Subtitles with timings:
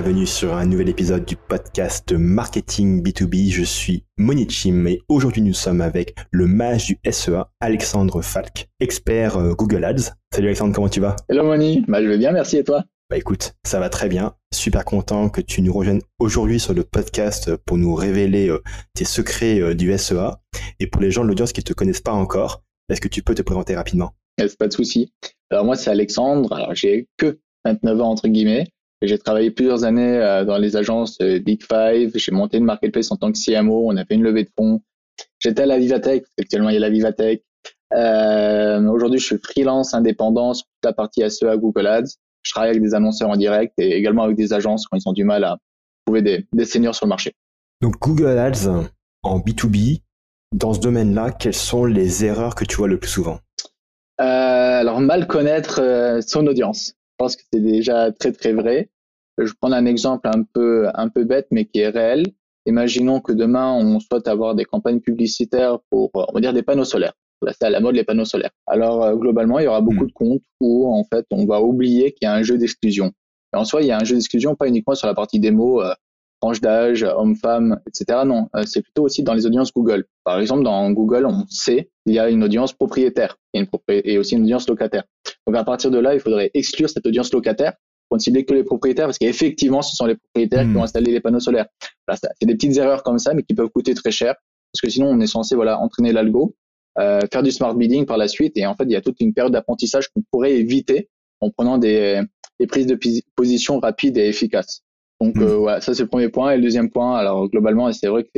[0.00, 3.50] Bienvenue sur un nouvel épisode du podcast Marketing B2B.
[3.50, 9.36] Je suis Monichim et aujourd'hui nous sommes avec le mage du SEA, Alexandre Falk, expert
[9.38, 10.12] euh, Google Ads.
[10.32, 11.16] Salut Alexandre, comment tu vas?
[11.28, 12.84] Hello Moni, bah, je vais bien, merci et toi?
[13.10, 14.36] Bah écoute, ça va très bien.
[14.54, 18.62] Super content que tu nous rejoignes aujourd'hui sur le podcast pour nous révéler euh,
[18.94, 20.38] tes secrets euh, du SEA.
[20.78, 23.24] Et pour les gens de l'audience qui ne te connaissent pas encore, est-ce que tu
[23.24, 24.12] peux te présenter rapidement?
[24.60, 25.12] Pas de souci?
[25.50, 28.68] Alors moi c'est Alexandre, alors j'ai que 29 ans entre guillemets.
[29.02, 32.12] J'ai travaillé plusieurs années euh, dans les agences Big Five.
[32.14, 33.86] J'ai monté une marketplace en tant que CMO.
[33.86, 34.80] On a fait une levée de fonds.
[35.38, 37.42] J'étais à la Vivatech, actuellement il y a la Vivatech.
[37.94, 42.16] Euh, Aujourd'hui, je suis freelance indépendant sur toute la partie SEA Google Ads.
[42.42, 45.12] Je travaille avec des annonceurs en direct et également avec des agences quand ils ont
[45.12, 45.58] du mal à
[46.06, 47.34] trouver des, des seniors sur le marché.
[47.80, 48.86] Donc Google Ads
[49.22, 50.00] en B2B,
[50.54, 53.40] dans ce domaine-là, quelles sont les erreurs que tu vois le plus souvent?
[54.20, 56.94] Euh, Alors mal connaître euh, son audience.
[57.18, 58.90] Je pense que c'est déjà très très vrai.
[59.38, 62.26] Je prends un exemple un peu un peu bête mais qui est réel.
[62.66, 66.84] Imaginons que demain on souhaite avoir des campagnes publicitaires pour on va dire des panneaux
[66.84, 67.14] solaires.
[67.42, 68.52] Là c'est à la mode les panneaux solaires.
[68.68, 70.08] Alors euh, globalement il y aura beaucoup Hmm.
[70.08, 73.12] de comptes où en fait on va oublier qu'il y a un jeu d'exclusion.
[73.52, 75.82] En soi il y a un jeu d'exclusion pas uniquement sur la partie démo,
[76.38, 78.20] euh, tranche d'âge, homme-femme, etc.
[78.24, 80.04] Non, euh, c'est plutôt aussi dans les audiences Google.
[80.24, 84.02] Par exemple dans Google on sait qu'il y a une audience propriétaire et, une propri-
[84.04, 85.04] et aussi une audience locataire.
[85.46, 87.72] Donc à partir de là, il faudrait exclure cette audience locataire
[88.08, 90.72] pour ne cibler que les propriétaires parce qu'effectivement, ce sont les propriétaires Hmm.
[90.72, 91.66] qui ont installé les panneaux solaires.
[92.06, 94.34] Voilà, c'est des petites erreurs comme ça, mais qui peuvent coûter très cher
[94.72, 96.54] parce que sinon, on est censé voilà entraîner l'algo,
[96.98, 99.20] euh, faire du smart bidding par la suite et en fait, il y a toute
[99.20, 101.08] une période d'apprentissage qu'on pourrait éviter
[101.40, 102.20] en prenant des,
[102.60, 102.98] des prises de
[103.36, 104.82] position rapides et efficaces.
[105.20, 106.52] Donc euh, voilà, ça c'est le premier point.
[106.52, 108.30] Et le deuxième point, alors globalement, et c'est vrai que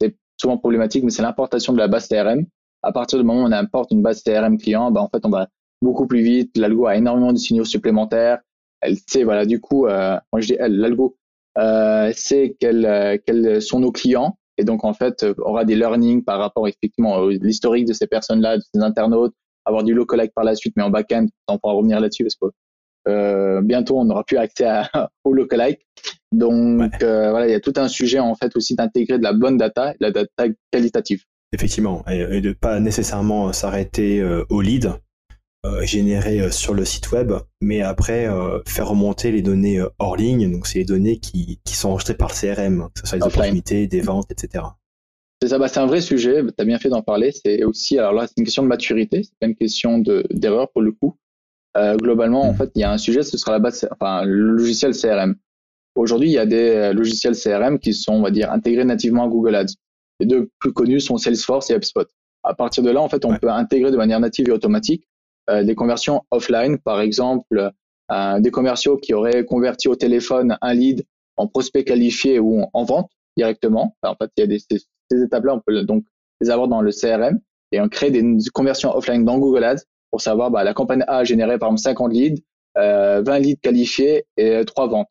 [0.00, 2.46] c'est- souvent problématique, mais c'est l'importation de la base CRM.
[2.82, 5.30] À partir du moment où on importe une base CRM client, ben, en fait, on
[5.30, 5.48] va
[5.82, 6.56] beaucoup plus vite.
[6.56, 8.38] L'algo a énormément de signaux supplémentaires.
[8.80, 11.16] Elle sait, voilà, du coup, euh, quand je dis elle, l'algo
[11.58, 15.74] euh, sait quels, euh, quels sont nos clients et donc en fait euh, aura des
[15.74, 20.32] learnings par rapport effectivement à l'historique de ces personnes-là, de ces internautes, avoir du lookalike
[20.34, 22.46] par la suite, mais en back-end, on pourra revenir là-dessus parce que
[23.08, 24.88] euh, bientôt on n'aura plus accès à,
[25.24, 25.86] au lookalike.
[26.32, 29.32] Donc euh, voilà, il y a tout un sujet en fait aussi d'intégrer de la
[29.32, 31.22] bonne data, de la data qualitative.
[31.52, 34.92] Effectivement, et, de pas nécessairement s'arrêter euh, au lead
[35.82, 38.26] généré sur le site web, mais après
[38.66, 42.30] faire remonter les données hors ligne, donc c'est les données qui, qui sont enregistrées par
[42.30, 43.40] le CRM, que ce soit les Offline.
[43.42, 44.64] opportunités, des ventes, etc.
[45.42, 46.42] C'est ça, bah, c'est un vrai sujet.
[46.42, 47.32] Tu as bien fait d'en parler.
[47.32, 50.70] C'est aussi, alors là, c'est une question de maturité, c'est pas une question de d'erreur
[50.70, 51.16] pour le coup.
[51.76, 52.56] Euh, globalement, en Mhm.
[52.58, 55.36] fait, il y a un sujet, ce sera la base, enfin, le logiciel CRM.
[55.94, 59.24] Aujourd'hui, il y a des euh, logiciels CRM qui sont, on va dire, intégrés nativement
[59.24, 59.74] à Google Ads.
[60.18, 62.06] Les deux plus connus sont Salesforce et HubSpot.
[62.42, 63.38] À partir de là, en fait, on Ouais.
[63.38, 65.04] peut intégrer de manière native et automatique
[65.48, 67.70] euh, des conversions offline, par exemple,
[68.12, 71.04] euh, des commerciaux qui auraient converti au téléphone un lead
[71.36, 73.96] en prospect qualifié ou en, en vente directement.
[74.02, 74.78] En fait, il y a des, ces,
[75.10, 76.04] ces étapes-là, on peut donc
[76.40, 77.40] les avoir dans le CRM
[77.72, 78.22] et on crée des
[78.52, 81.80] conversions offline dans Google Ads pour savoir bah, la campagne A a généré par exemple
[81.80, 82.42] 50 leads,
[82.78, 85.08] euh, 20 leads qualifiés et 3 ventes.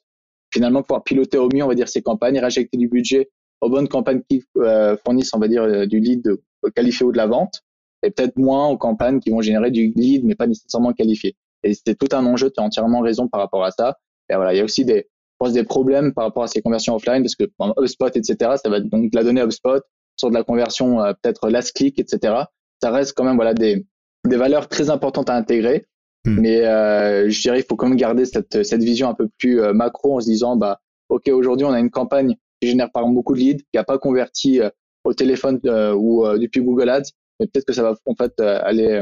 [0.51, 3.29] Finalement, pouvoir piloter au mieux, on va dire, ces campagnes et réinjecter du budget
[3.61, 6.41] aux bonnes campagnes qui euh, fournissent, on va dire, euh, du lead de-
[6.75, 7.61] qualifié ou de la vente
[8.03, 11.35] et peut-être moins aux campagnes qui vont générer du lead mais pas nécessairement qualifié.
[11.63, 13.97] Et c'est tout un enjeu, tu as entièrement raison par rapport à ça.
[14.29, 16.61] Et voilà, il y a aussi des, je pense, des problèmes par rapport à ces
[16.61, 19.81] conversions offline parce que exemple, HubSpot, etc., ça va donc de la donnée HubSpot
[20.15, 22.43] sur de la conversion euh, peut-être last click, etc.
[22.81, 23.85] Ça reste quand même voilà des,
[24.27, 25.85] des valeurs très importantes à intégrer.
[26.25, 26.39] Hmm.
[26.41, 29.61] Mais euh, je dirais il faut quand même garder cette, cette vision un peu plus
[29.61, 33.03] euh, macro en se disant bah ok aujourd'hui on a une campagne qui génère par
[33.03, 34.69] exemple beaucoup de leads qui a pas converti euh,
[35.05, 39.01] au téléphone euh, ou depuis Google Ads mais peut-être que ça va en fait aller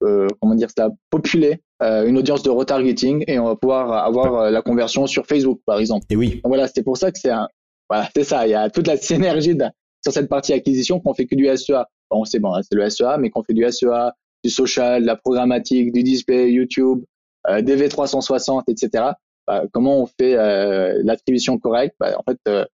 [0.00, 5.06] comment dire ça populer une audience de retargeting et on va pouvoir avoir la conversion
[5.06, 6.06] sur Facebook par exemple.
[6.08, 7.46] Et oui, Donc voilà, c'est pour ça que c'est un
[7.90, 9.66] voilà, c'est ça, il y a toute la synergie de-
[10.02, 11.84] sur cette partie acquisition qu'on fait que du SEA.
[12.10, 14.12] Bon, c'est bon, c'est le SEA mais qu'on fait du SEA,
[14.44, 17.02] du social, de la programmatique, du display, YouTube,
[17.48, 19.12] euh, DV360, etc.
[19.46, 21.96] Bah, comment on fait euh, l'attribution correcte?
[21.98, 22.64] Bah, En fait, euh,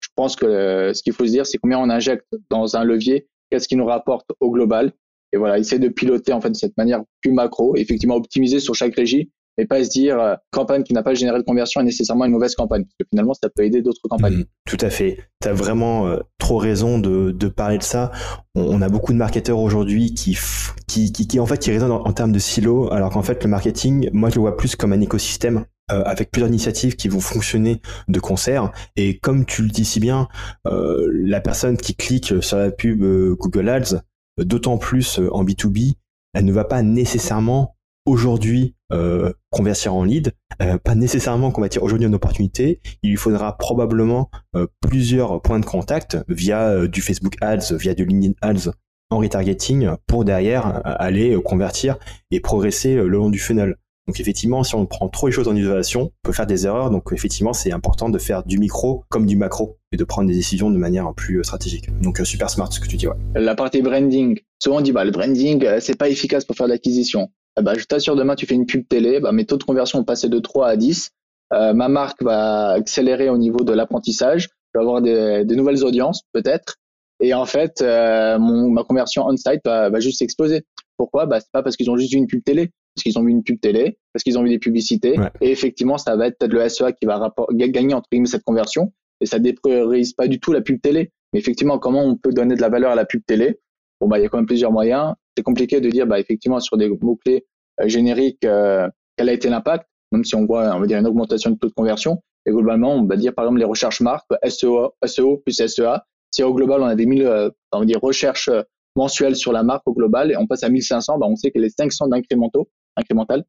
[0.00, 2.84] je pense que euh, ce qu'il faut se dire, c'est combien on injecte dans un
[2.84, 4.92] levier, qu'est-ce qui nous rapporte au global?
[5.32, 8.74] Et voilà, essayer de piloter en fait de cette manière plus macro, effectivement optimiser sur
[8.74, 11.84] chaque régie, mais pas se dire euh, campagne qui n'a pas généré de conversion est
[11.84, 14.38] nécessairement une mauvaise campagne, parce que finalement ça peut aider d'autres campagnes.
[14.38, 15.18] Mm, tout à fait.
[15.42, 18.10] Tu as vraiment euh, trop raison de, de parler de ça.
[18.54, 20.38] On, on a beaucoup de marketeurs aujourd'hui qui,
[20.86, 23.50] qui, qui, en fait qui raisonnent en, en termes de silos, alors qu'en fait le
[23.50, 27.20] marketing, moi je le vois plus comme un écosystème euh, avec plusieurs initiatives qui vont
[27.20, 28.70] fonctionner de concert.
[28.96, 30.28] Et comme tu le dis si bien,
[30.66, 33.94] euh, la personne qui clique sur la pub euh, Google Ads,
[34.40, 35.94] euh, d'autant plus en B2B,
[36.34, 37.76] elle ne va pas nécessairement
[38.06, 43.56] aujourd'hui euh, convertir en lead, euh, pas nécessairement convertir aujourd'hui en opportunité, il lui faudra
[43.56, 48.70] probablement euh, plusieurs points de contact via du Facebook Ads, via du LinkedIn Ads
[49.10, 51.98] en retargeting pour derrière aller convertir
[52.30, 53.76] et progresser le long du funnel.
[54.08, 56.90] Donc effectivement, si on prend trop les choses en isolation, on peut faire des erreurs.
[56.90, 60.34] Donc effectivement, c'est important de faire du micro comme du macro et de prendre des
[60.34, 61.88] décisions de manière plus euh, stratégique.
[62.00, 63.06] Donc euh, super smart ce que tu dis.
[63.06, 63.14] Ouais.
[63.34, 64.40] La partie branding.
[64.58, 67.30] Souvent on dit bah le branding euh, c'est pas efficace pour faire de l'acquisition.
[67.58, 69.98] Eh bah, je t'assure demain tu fais une pub télé, bah, mes taux de conversion
[69.98, 71.10] vont passer de 3 à 10.
[71.50, 74.48] ma marque va accélérer au niveau de l'apprentissage.
[74.74, 76.76] Je vais avoir des, nouvelles audiences peut-être.
[77.20, 80.64] Et en fait, mon, ma conversion on-site va, va juste exploser.
[80.96, 81.26] Pourquoi?
[81.26, 83.30] Bah, C'est pas parce qu'ils ont juste vu une pub télé parce qu'ils ont vu
[83.30, 85.16] une pub télé, parce qu'ils ont vu des publicités.
[85.40, 88.92] Et effectivement, ça va être peut-être le SEA qui va gagner entre guillemets cette conversion.
[89.20, 91.10] Et ça dépriorise pas du tout la pub télé.
[91.32, 93.60] Mais effectivement, comment on peut donner de la valeur à la pub télé?
[94.00, 95.14] Bon, bah, il y a quand même plusieurs moyens.
[95.36, 97.46] C'est compliqué de dire, bah, effectivement, sur des mots-clés
[97.80, 101.06] euh, génériques, euh, quel a été l'impact, même si on voit, on va dire, une
[101.06, 102.22] augmentation de taux de conversion.
[102.46, 106.00] Et globalement, on va dire, par exemple, les recherches marques, SEO, SEO plus SEA.
[106.30, 108.50] Si au global, on a des mille, euh, on va dire, recherches
[108.96, 111.58] mensuelles sur la marque au global et on passe à 1500, bah, on sait que
[111.58, 113.44] les 500 d'incrémentaux incrémentales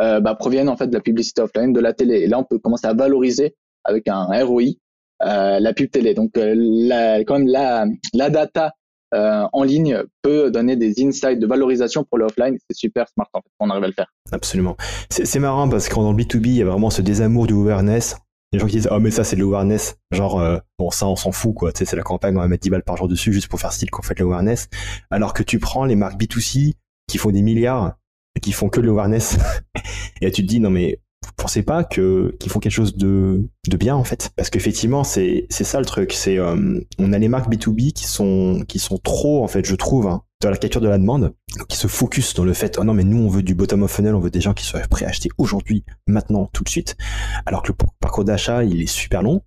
[0.00, 2.20] euh, bah, proviennent en fait de la publicité offline, de la télé.
[2.20, 3.54] Et là, on peut commencer à valoriser
[3.84, 4.62] avec un ROI
[5.22, 6.14] euh, la pub télé.
[6.14, 8.72] Donc, euh, la, quand même, la, la data
[9.14, 12.56] euh, en ligne peut donner des insights de valorisation pour l'offline.
[12.68, 14.12] C'est super smart en fait, on arrive à le faire.
[14.32, 14.76] Absolument.
[15.10, 18.16] C'est marrant parce que dans le B2B, il y a vraiment ce désamour du awareness.
[18.52, 19.96] Les gens qui disent, oh, mais ça, c'est de l'awareness.
[20.12, 21.72] Genre, euh, bon, ça, on s'en fout, quoi.
[21.72, 23.60] Tu sais, c'est la campagne, on va mettre 10 balles par jour dessus juste pour
[23.60, 24.68] faire style qu'on fait de l'awareness.
[25.10, 26.74] Alors que tu prends les marques B2C
[27.08, 27.96] qui font des milliards
[28.40, 29.38] qui font que le awareness.
[30.20, 31.00] et tu te dis, non, mais
[31.36, 34.30] pensez pas qu'ils font quelque chose de, de bien en fait.
[34.36, 36.12] Parce qu'effectivement c'est c'est ça le truc.
[36.12, 39.74] C'est euh, on a les marques B2B qui sont qui sont trop en fait je
[39.74, 41.34] trouve hein, dans la capture de la demande
[41.68, 43.90] qui se focus dans le fait oh non mais nous on veut du bottom of
[43.90, 46.96] funnel on veut des gens qui soient prêts à acheter aujourd'hui maintenant tout de suite.
[47.44, 49.42] Alors que le parcours d'achat il est super long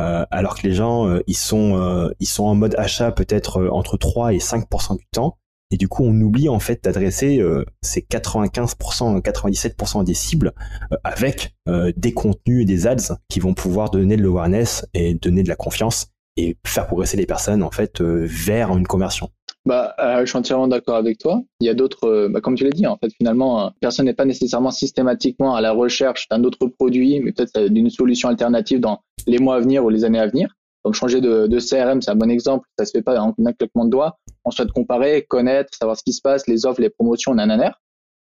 [0.00, 3.96] euh, alors que les gens euh, ils sont ils sont en mode achat peut-être entre
[3.96, 5.36] 3 et 5% du temps
[5.70, 10.52] et du coup, on oublie en fait d'adresser euh, ces 95%, 97% des cibles
[10.92, 15.14] euh, avec euh, des contenus et des ads qui vont pouvoir donner de l'awareness et
[15.14, 16.06] donner de la confiance
[16.36, 19.28] et faire progresser les personnes en fait vers une conversion.
[19.66, 21.42] Bah, je suis entièrement d'accord avec toi.
[21.60, 24.24] Il y a d'autres, bah, comme tu l'as dit, en fait, finalement, personne n'est pas
[24.24, 29.38] nécessairement systématiquement à la recherche d'un autre produit, mais peut-être d'une solution alternative dans les
[29.38, 30.54] mois à venir ou les années à venir.
[30.84, 32.66] Donc changer de, de CRM, c'est un bon exemple.
[32.78, 34.16] Ça se fait pas en un claquement de doigts.
[34.44, 37.76] On souhaite comparer, connaître, savoir ce qui se passe, les offres, les promotions, nanana.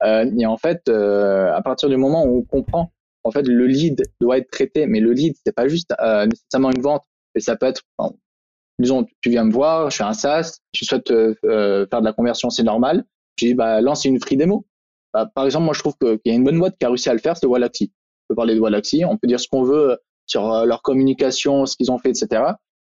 [0.04, 2.92] Euh, et en fait, euh, à partir du moment où on comprend,
[3.24, 6.72] en fait, le lead doit être traité, mais le lead, c'est pas juste euh, nécessairement
[6.72, 7.04] une vente,
[7.36, 7.82] mais ça peut être,
[8.80, 12.50] disons, tu viens me voir, je suis un SaaS, tu souhaites faire de la conversion,
[12.50, 13.06] c'est normal.
[13.38, 14.66] Je dis, bah, lance une free démo.
[15.14, 17.10] Bah, par exemple, moi, je trouve qu'il y a une bonne boîte qui a réussi
[17.10, 17.92] à le faire, c'est Wallaxy.
[17.94, 21.76] On peut parler de Wallaxy, on peut dire ce qu'on veut sur leur communication, ce
[21.76, 22.44] qu'ils ont fait, etc.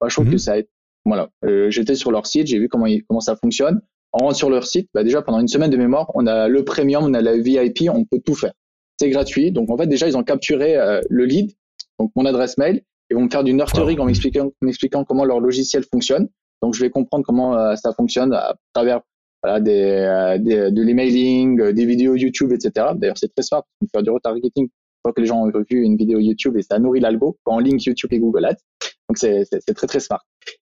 [0.04, 0.38] Je trouve que mhm.
[0.38, 0.70] ça a été,
[1.06, 3.80] voilà, euh, j'étais sur leur site, j'ai vu comment comment ça fonctionne.
[4.12, 6.64] On rentre sur leur site, bah déjà pendant une semaine de mémoire, on a le
[6.64, 8.52] premium, on a la VIP, on peut tout faire.
[8.98, 9.52] C'est gratuit.
[9.52, 11.52] Donc en fait déjà ils ont capturé euh, le lead,
[11.98, 15.40] donc mon adresse mail, et vont me faire du nurturing en m'expliquant m'expliquant comment leur
[15.40, 16.28] logiciel fonctionne.
[16.62, 19.00] Donc je vais comprendre comment ça fonctionne à travers
[19.42, 22.88] voilà, des, des, de l'emailing, des vidéos YouTube, etc.
[22.96, 24.68] D'ailleurs c'est très smart, on peut faire du retargeting
[25.12, 28.12] que les gens ont vu une vidéo YouTube et ça nourrit l'algo en ligne YouTube
[28.12, 28.56] et Google Ads.
[29.08, 30.24] Donc c'est très très smart.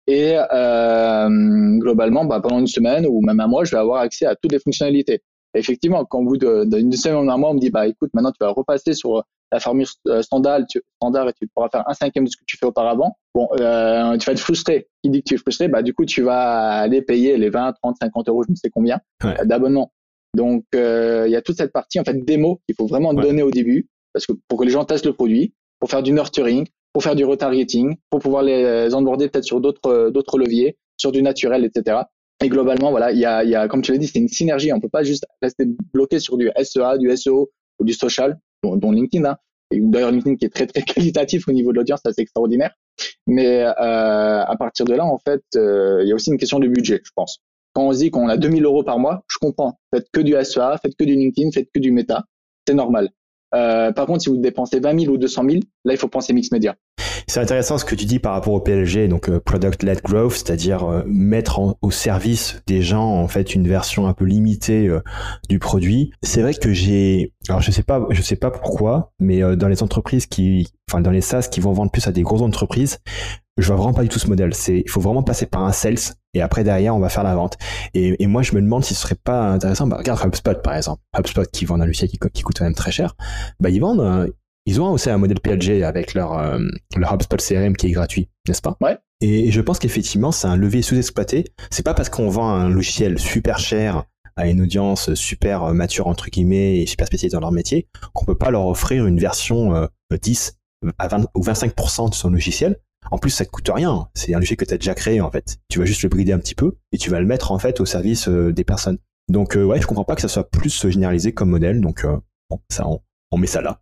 [0.07, 1.29] Et euh,
[1.77, 4.51] globalement, bah, pendant une semaine ou même un mois, je vais avoir accès à toutes
[4.51, 5.21] les fonctionnalités.
[5.53, 8.31] effectivement, quand au bout d'une semaine ou un mois, on me dit bah écoute, maintenant
[8.31, 10.61] tu vas repasser sur la formule euh, standard,
[10.95, 13.17] standard et tu pourras faire un cinquième de ce que tu fais auparavant.
[13.33, 14.87] Bon, euh, tu vas être frustré.
[15.03, 17.73] Qui dit que tu es frustré, bah du coup tu vas aller payer les 20,
[17.81, 18.99] 30, 50 euros, je ne sais combien
[19.43, 19.91] d'abonnement.
[20.35, 23.51] Donc il y a toute cette partie en fait démo qu'il faut vraiment donner au
[23.51, 27.03] début parce que pour que les gens testent le produit, pour faire du nurturing, pour
[27.03, 31.65] faire du retargeting, pour pouvoir les onboarder peut-être sur d'autres d'autres leviers, sur du naturel,
[31.65, 32.01] etc.
[32.41, 34.71] Et globalement, voilà, il y a, y a comme tu l'as dit, c'est une synergie.
[34.71, 38.91] On peut pas juste rester bloqué sur du SEA, du SEO ou du social, dont,
[38.91, 39.25] LinkedIn.
[39.25, 39.37] Hein.
[39.71, 42.71] D'ailleurs, LinkedIn qui est très très qualitatif au niveau de l'audience, c'est extraordinaire.
[43.27, 43.73] Mais euh,
[44.43, 47.01] à partir de là, en fait, euh, il y a aussi une question de budget,
[47.03, 47.39] je pense.
[47.73, 49.79] Quand on se dit qu'on a 2000 euros par mois, je comprends.
[49.93, 52.23] Faites que du SEA, faites que du LinkedIn, faites que du Meta,
[52.67, 53.09] c'est normal.
[53.55, 56.33] Euh, par contre, si vous dépensez 20 000 ou 200 000, là, il faut penser
[56.33, 56.75] mix média.
[57.27, 60.33] C'est intéressant ce que tu dis par rapport au PLG, donc euh, Product Led Growth,
[60.33, 64.89] c'est-à-dire euh, mettre au service des gens en fait une version un peu limitée
[65.47, 66.11] du produit.
[66.23, 69.83] C'est vrai que j'ai, alors je sais pas, je sais pas pourquoi, mais dans les
[69.83, 72.99] entreprises qui, enfin dans les SaaS qui vont vendre plus à des grosses entreprises,
[73.61, 74.53] je vois vraiment pas du tout ce modèle.
[74.53, 77.35] C'est, il faut vraiment passer par un sales et après derrière on va faire la
[77.35, 77.57] vente.
[77.93, 79.87] Et, et moi je me demande si ce serait pas intéressant.
[79.87, 81.01] Bah, regarde HubSpot par exemple.
[81.17, 83.15] HubSpot qui vend un logiciel qui, qui coûte quand même très cher.
[83.59, 84.27] Bah ils vendent, euh,
[84.65, 86.59] ils ont aussi un modèle PLG avec leur euh,
[86.95, 88.77] leur HubSpot CRM qui est gratuit, n'est-ce pas?
[88.81, 88.97] Ouais.
[89.21, 91.45] Et je pense qu'effectivement c'est un levier sous-exploité.
[91.71, 96.29] C'est pas parce qu'on vend un logiciel super cher à une audience super mature entre
[96.29, 100.53] guillemets et super spécialisée dans leur métier qu'on peut pas leur offrir une version 10
[100.85, 102.77] euh, à 20 ou 25% de son logiciel
[103.11, 104.07] en plus, ça te coûte rien.
[104.13, 105.57] C'est un logiciel que tu as déjà créé, en fait.
[105.69, 107.79] Tu vas juste le brider un petit peu et tu vas le mettre, en fait,
[107.79, 108.97] au service euh, des personnes.
[109.29, 111.81] Donc, euh, ouais, je comprends pas que ça soit plus généralisé comme modèle.
[111.81, 112.17] Donc, euh,
[112.49, 112.85] bon, ça,
[113.31, 113.79] on, met ça là.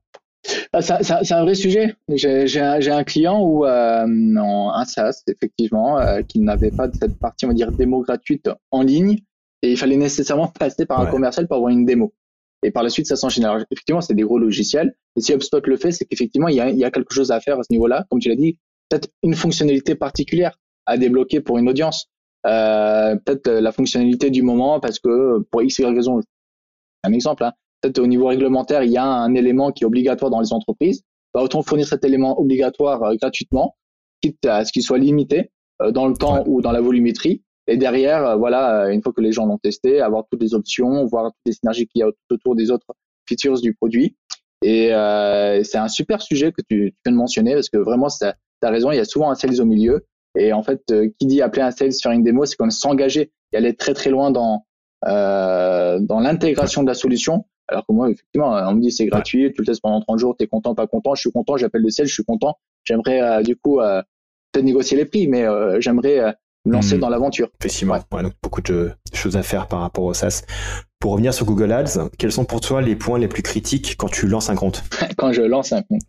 [0.71, 1.95] Ah, c'est un vrai sujet.
[2.09, 7.71] J'ai un, client où un SaaS, effectivement, qui n'avait pas cette partie, on va dire,
[7.71, 9.17] démo gratuite en ligne,
[9.61, 12.13] et il fallait nécessairement passer par un commercial pour avoir une démo.
[12.63, 13.45] Et par la suite, ça s'enchaîne.
[13.71, 14.95] effectivement, c'est des gros logiciels.
[15.15, 17.31] Et si HubSpot le fait, c'est qu'effectivement, il y a, il y a quelque chose
[17.31, 18.05] à faire à ce niveau-là.
[18.09, 18.57] Comme tu l'as dit,
[18.89, 22.09] peut-être une fonctionnalité particulière à débloquer pour une audience.
[22.45, 26.21] Euh, peut-être la fonctionnalité du moment parce que pour x y raison,
[27.03, 30.31] un exemple, hein, peut-être au niveau réglementaire, il y a un élément qui est obligatoire
[30.31, 31.03] dans les entreprises.
[31.33, 33.75] Bah, autant fournir cet élément obligatoire euh, gratuitement,
[34.21, 35.51] quitte à ce qu'il soit limité
[35.81, 37.43] euh, dans le temps ou dans la volumétrie.
[37.67, 41.05] Et derrière, euh, voilà, une fois que les gens l'ont testé, avoir toutes les options,
[41.05, 42.87] voir toutes les synergies qu'il y a autour des autres
[43.27, 44.15] features du produit.
[44.63, 44.87] Et
[45.63, 48.39] c'est un super sujet que tu, tu viens de mentionner parce que vraiment, ça, tu
[48.61, 50.05] as raison, il y a souvent un sales au milieu.
[50.37, 53.31] Et en fait, euh, qui dit appeler un sales, faire une démo, c'est comme s'engager
[53.51, 54.65] et aller très très loin dans,
[55.07, 57.45] euh, dans l'intégration de la solution.
[57.69, 60.35] Alors que moi, effectivement, on me dit c'est gratuit, tu le testes pendant 30 jours,
[60.37, 62.57] tu es content, pas content, je suis content, j'appelle le sales, je suis content.
[62.83, 65.45] J'aimerais euh, du coup peut-être négocier les prix, mais
[65.81, 66.33] j'aimerais
[66.65, 66.99] me lancer hmm.
[66.99, 67.49] dans l'aventure.
[67.59, 68.23] Effectivement, ouais.
[68.23, 70.43] donc beaucoup de choses à faire par rapport au SaaS.
[70.99, 74.07] Pour revenir sur Google Ads, quels sont pour toi les points les plus critiques quand
[74.09, 74.83] tu lances un compte?
[75.17, 76.01] Quand je lance un compte.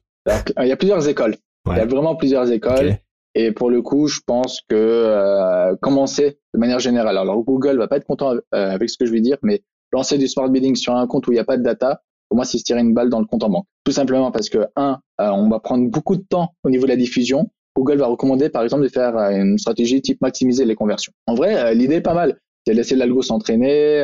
[0.60, 1.36] il y a plusieurs écoles.
[1.66, 2.98] Il y a vraiment plusieurs écoles.
[3.34, 7.16] Et pour le coup, je pense que euh, commencer de manière générale.
[7.16, 9.62] Alors Google va pas être content euh, avec ce que je vais dire, mais
[9.92, 12.36] lancer du smart bidding sur un compte où il n'y a pas de data, pour
[12.36, 13.66] moi, c'est se tirer une balle dans le compte en banque.
[13.84, 16.90] Tout simplement parce que un, euh, on va prendre beaucoup de temps au niveau de
[16.90, 17.50] la diffusion.
[17.76, 21.12] Google va recommander, par exemple, de faire euh, une stratégie type maximiser les conversions.
[21.26, 22.40] En vrai, l'idée est pas mal.
[22.66, 24.02] C'est laisser l'algo s'entraîner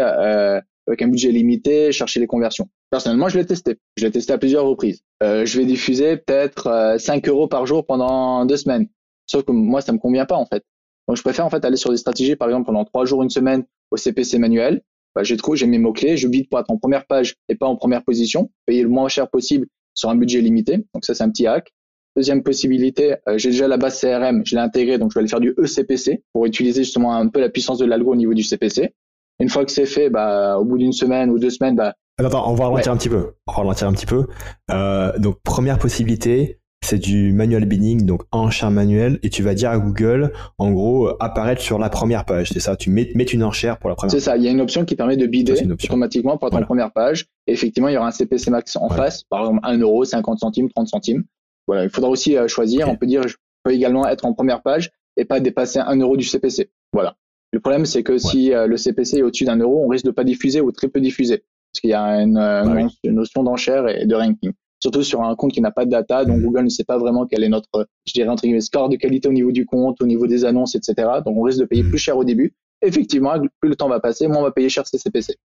[0.87, 2.69] avec un budget limité, chercher les conversions.
[2.91, 3.79] Personnellement, je l'ai testé.
[3.97, 5.03] Je l'ai testé à plusieurs reprises.
[5.23, 8.89] Euh, je vais diffuser peut-être 5 euh, euros par jour pendant deux semaines.
[9.27, 10.63] Sauf que moi, ça me convient pas en fait.
[11.09, 13.31] Donc, je préfère en fait aller sur des stratégies, par exemple, pendant trois jours, une
[13.31, 14.83] semaine au CPC manuel.
[15.15, 17.55] Bah, j'ai trouvé, j'ai mes mots clés, je bide pour être en première page et
[17.55, 20.79] pas en première position, payer le moins cher possible sur un budget limité.
[20.93, 21.73] Donc ça, c'est un petit hack.
[22.17, 25.29] Deuxième possibilité, euh, j'ai déjà la base CRM, je l'ai intégrée, donc je vais aller
[25.29, 28.45] faire du ECPC pour utiliser justement un peu la puissance de l'algo au niveau du
[28.45, 28.95] CPC.
[29.45, 32.51] Une fois que c'est fait, bah, au bout d'une semaine ou deux semaines, bah, Attends,
[32.51, 33.35] on va ralentir un petit peu.
[33.47, 34.27] On va ralentir un petit peu.
[34.71, 39.69] Euh, donc, première possibilité, c'est du manual bidding, donc enchère manuel, et tu vas dire
[39.69, 42.53] à Google, en gros, apparaître sur la première page.
[42.55, 44.51] C'est ça, tu mets, mets une enchère pour la première C'est ça, il y a
[44.51, 47.27] une option qui permet de bidder automatiquement pour être en première page.
[47.47, 50.39] Et effectivement, il y aura un CPC max en face, par exemple 1 euro, 50
[50.39, 51.25] centimes, 30 centimes.
[51.67, 52.89] Voilà, il faudra aussi euh, choisir.
[52.89, 56.17] On peut dire, je peux également être en première page et pas dépasser 1 euro
[56.17, 56.71] du CPC.
[56.95, 57.17] Voilà.
[57.55, 60.11] Le problème, c'est que si euh, le CPC est au-dessus d'un euro, on risque de
[60.11, 61.45] pas diffuser ou très peu diffuser.
[61.73, 64.51] Parce qu'il y a une, euh, notion d'enchère et de ranking.
[64.81, 66.43] Surtout sur un compte qui n'a pas de data, donc mm.
[66.43, 69.29] Google ne sait pas vraiment quel est notre, je dirais, entre guillemets, score de qualité
[69.29, 71.09] au niveau du compte, au niveau des annonces, etc.
[71.25, 71.91] Donc on risque de payer mm.
[71.91, 72.55] plus cher au début.
[72.83, 75.37] Effectivement, plus le temps va passer, moins on va payer cher ses CPC.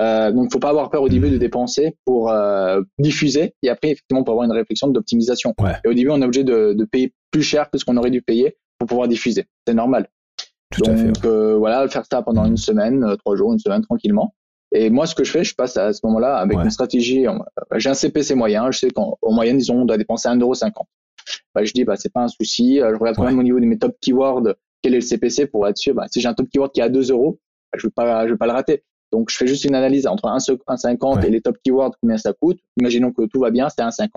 [0.00, 1.34] Euh, donc, faut pas avoir peur au début mm.
[1.34, 5.54] de dépenser pour euh, diffuser et après, effectivement, pour avoir une réflexion d'optimisation.
[5.84, 8.10] Et au début, on est obligé de, de payer plus cher que ce qu'on aurait
[8.10, 9.46] dû payer pour pouvoir diffuser.
[9.66, 10.08] C'est normal.
[10.76, 14.34] Donc euh, voilà, faire ça pendant une semaine, euh, trois jours, une semaine tranquillement.
[14.72, 17.26] Et moi, ce que je fais, je passe à ce moment-là avec une stratégie.
[17.26, 17.32] Euh,
[17.76, 18.70] j'ai un CPC moyen.
[18.70, 20.72] Je sais qu'en moyenne, disons, on doit dépenser 1,50€.
[21.54, 22.76] Bah, je dis, bah, c'est pas un souci.
[22.76, 25.66] Je regarde quand même au niveau de mes top keywords quel est le CPC pour
[25.66, 25.94] être sûr.
[25.94, 27.38] Bah, si j'ai un top keyword qui est à 2 euros,
[27.72, 28.84] bah, je ne vais, pas, je vais pas le rater.
[29.10, 32.58] Donc, je fais juste une analyse entre 1,50 et les top keywords, combien ça coûte.
[32.78, 34.10] Imaginons que tout va bien, c'est 1,50.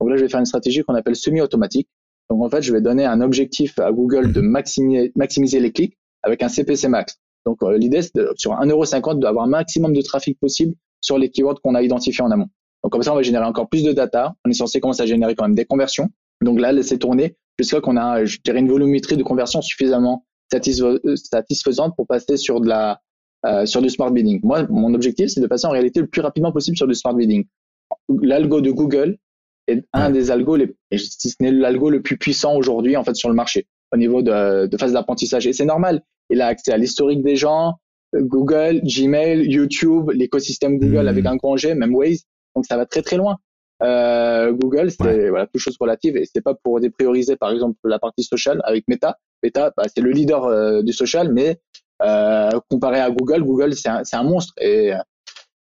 [0.00, 1.88] Donc là, je vais faire une stratégie qu'on appelle semi-automatique.
[2.30, 6.42] Donc en fait, je vais donner un objectif à Google de maximiser, les clics avec
[6.42, 7.18] un CPC max.
[7.44, 11.30] Donc euh, l'idée, c'est de, sur 1,50€, d'avoir un maximum de trafic possible sur les
[11.30, 12.48] keywords qu'on a identifiés en amont.
[12.84, 14.34] Donc comme ça, on va générer encore plus de data.
[14.44, 16.08] On est censé commencer à générer quand même des conversions.
[16.42, 21.94] Donc là, laisser tourner jusqu'à qu'on a, je dirais, une volumétrie de conversion suffisamment satisfaisante
[21.96, 22.62] pour passer sur
[23.46, 24.40] euh, sur du smart bidding.
[24.42, 27.14] Moi, mon objectif, c'est de passer en réalité le plus rapidement possible sur du smart
[27.14, 27.44] bidding.
[28.08, 29.18] L'algo de Google
[29.70, 33.14] est un des algos, les, si ce n'est l'algo le plus puissant aujourd'hui en fait
[33.14, 35.46] sur le marché au niveau de, de phase d'apprentissage.
[35.46, 36.02] Et c'est normal.
[36.28, 37.74] Il a accès à l'historique des gens,
[38.14, 41.28] Google, Gmail, YouTube, l'écosystème Google avec hmm.
[41.28, 42.24] un grand G, même Waze.
[42.54, 43.38] Donc ça va très très loin.
[43.82, 47.98] euh, Google, c'est voilà, toute chose relative et c'est pas pour déprioriser par exemple la
[47.98, 49.16] partie social avec Meta.
[49.42, 51.60] Meta, bah, c'est le leader euh, du social, mais
[52.02, 54.92] euh, comparé à Google, Google c'est un, un, monstre et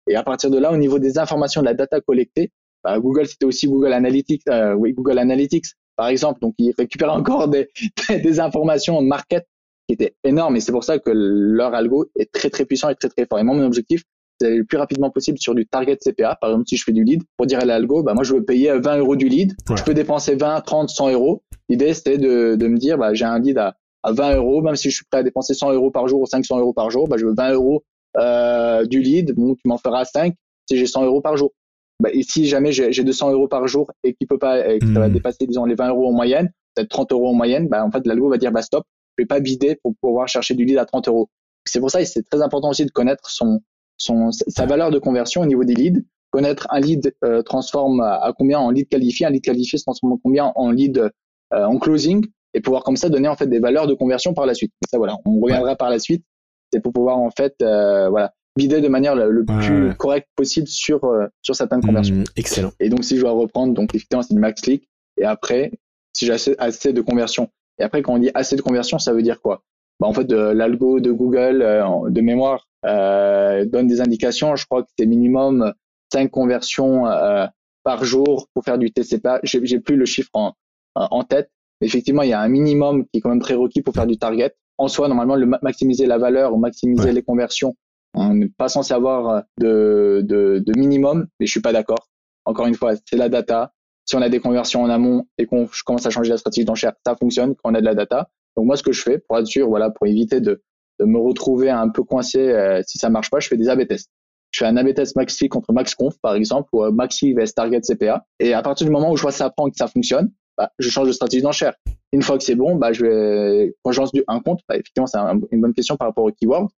[0.08, 2.50] et à partir de là, au niveau des informations, de la data collectée,
[2.98, 5.66] Google c'était aussi Google Analytics, euh, oui Google Analytics
[5.96, 7.68] par exemple, donc ils récupèrent encore des,
[8.08, 9.46] des informations market
[9.88, 12.94] qui étaient énormes et c'est pour ça que leur algo est très très puissant et
[12.94, 13.38] très très fort.
[13.38, 14.02] Et moi mon objectif
[14.40, 16.36] le plus rapidement possible sur du target CPA.
[16.40, 18.44] Par exemple, si je fais du lead, pour dire à l'algo, bah, moi, je veux
[18.44, 19.54] payer 20 euros du lead.
[19.74, 21.42] Je peux dépenser 20, 30, 100 euros.
[21.68, 24.76] L'idée, c'était de, de me dire, bah, j'ai un lead à, à 20 euros, même
[24.76, 27.08] si je suis prêt à dépenser 100 euros par jour ou 500 euros par jour,
[27.08, 27.82] bah, je veux 20 euros
[28.16, 29.34] euh, du lead.
[29.36, 30.34] Bon, tu m'en feras 5
[30.68, 31.52] si j'ai 100 euros par jour.
[32.00, 34.86] Bah, et si jamais j'ai 200 euros par jour et qu'il peut pas, et que
[34.86, 35.12] ça va hmm.
[35.12, 38.06] dépasser, disons, les 20 euros en moyenne, peut-être 30 euros en moyenne, bah, en fait,
[38.06, 38.84] l'algo va dire, bah, stop,
[39.16, 41.28] je vais pas bider pour pouvoir chercher du lead à 30 euros.
[41.64, 43.60] C'est pour ça, c'est très important aussi de connaître son,
[43.96, 46.02] son, sa valeur de conversion au niveau des leads.
[46.30, 50.12] Connaître un lead euh, transforme à, combien en lead qualifié, un lead qualifié se transforme
[50.12, 53.60] en combien en lead euh, en closing et pouvoir comme ça donner en fait des
[53.60, 54.72] valeurs de conversion par la suite.
[54.88, 56.24] ça voilà, on reviendra par la suite.
[56.72, 61.00] C'est pour pouvoir en fait euh, voilà bider de manière le, plus correcte possible sur
[61.40, 62.16] sur certaines conversions.
[62.16, 62.72] Mmh, excellent.
[62.80, 65.72] Et donc si je dois reprendre donc effectivement c'est du max click et après
[66.12, 67.48] si j'ai assez, assez de conversion
[67.78, 69.62] et après quand on dit assez de conversion ça veut dire quoi?
[70.00, 74.54] Bah, en fait, l'algo de Google euh, de mémoire euh, donne des indications.
[74.56, 75.72] Je crois que c'est minimum
[76.12, 77.46] 5 conversions euh,
[77.82, 79.40] par jour pour faire du TCPA.
[79.42, 80.54] J'ai plus le chiffre en,
[80.94, 81.50] en tête.
[81.80, 84.18] Mais effectivement, il y a un minimum qui est quand même prérequis pour faire du
[84.18, 84.54] target.
[84.78, 87.76] En soi, normalement, le maximiser la valeur ou maximiser les conversions,
[88.14, 92.08] on n'est pas censé avoir de, de, de minimum, mais je suis pas d'accord.
[92.44, 93.72] Encore une fois, c'est la data.
[94.06, 96.92] Si on a des conversions en amont et qu'on commence à changer la stratégie d'enchère,
[97.04, 98.30] ça fonctionne quand on a de la data.
[98.56, 100.62] Donc moi, ce que je fais pour être sûr, voilà, pour éviter de,
[100.98, 103.86] de me retrouver un peu coincé euh, si ça marche pas, je fais des A/B
[103.86, 104.10] tests.
[104.50, 107.80] Je fais un A/B test maxi contre MaxConf par exemple ou euh, maxi vs target
[107.82, 108.24] CPA.
[108.40, 110.88] Et à partir du moment où je vois ça prend que ça fonctionne, bah, je
[110.88, 111.74] change de stratégie d'enchère.
[112.12, 115.06] Une fois que c'est bon, bah, je vais quand je lance un compte, bah, effectivement
[115.06, 115.18] c'est
[115.52, 116.68] une bonne question par rapport au keyword.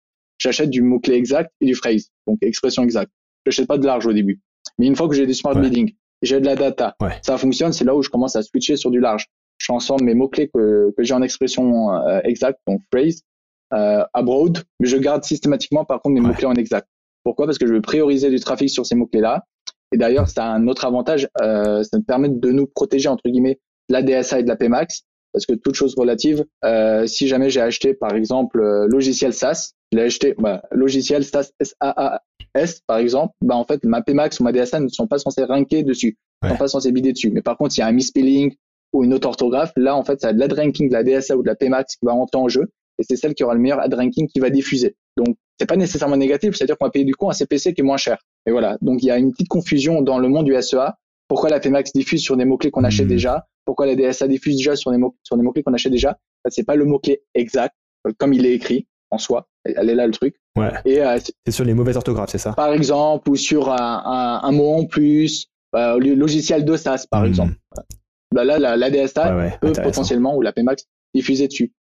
[0.41, 3.13] J'achète du mot clé exact et du phrase, donc expression exacte.
[3.47, 4.41] Je n'achète pas de large au début.
[4.79, 7.85] Mais une fois que j'ai du smart bidding, j'ai de la data, ça fonctionne, c'est
[7.85, 9.27] là où je commence à switcher sur du large
[9.61, 13.23] je transforme mes mots-clés que, que j'ai en expression euh, exacte, donc phrase,
[13.75, 16.89] euh, abroad, mais je garde systématiquement par contre mes mots-clés en exact.
[17.25, 17.47] Pourquoi?
[17.47, 19.45] Parce que je veux prioriser du trafic sur ces mots-clés-là.
[19.93, 23.29] Et d'ailleurs, ça a un autre avantage, euh, ça me permet de nous protéger entre
[23.29, 27.29] guillemets de la DSA et de la PMAX, parce que toute chose relative, euh, si
[27.29, 31.53] jamais j'ai acheté par exemple euh, logiciel SaaS, j'ai acheté bah, logiciel SaaS
[32.55, 35.45] S par exemple, bah en fait ma PMAX ou ma DSA ne sont pas censés
[35.45, 37.31] ranker dessus, ne sont pas censés bider dessus.
[37.31, 38.55] Mais par contre, il y a un misspelling,
[38.93, 41.43] ou une autre orthographe, là, en fait, c'est de l'ad ranking de la DSA ou
[41.43, 43.81] de la PMAX qui va rentrer en jeu, et c'est celle qui aura le meilleur
[43.81, 44.97] ad ranking qui va diffuser.
[45.17, 47.85] Donc, c'est pas nécessairement négatif, c'est-à-dire qu'on va payer du coup un CPC qui est
[47.85, 48.19] moins cher.
[48.47, 48.79] Et voilà.
[48.81, 50.97] Donc, il y a une petite confusion dans le monde du SEA.
[51.31, 53.11] Pourquoi la PMAX diffuse sur des mots-clés qu'on achète mmh.
[53.11, 53.47] déjà?
[53.65, 56.19] Pourquoi la DSA diffuse déjà sur des mots, sur des mots-clés qu'on achète déjà?
[56.49, 57.73] C'est pas le mot-clé exact,
[58.09, 59.49] euh, comme il est écrit en soi.
[59.65, 60.35] Elle est là le truc.
[60.57, 60.73] Ouais.
[60.85, 62.55] Et euh, c'est sur les mauvaises orthographes, c'est ça?
[62.55, 67.23] Par exemple, ou sur un, un, un mot en plus, euh, logiciel de SAS, par
[67.23, 67.27] mmh.
[67.27, 67.55] exemple
[68.35, 71.73] bah là, la, la DSA peut potentiellement, ou la PMAX, diffuser dessus.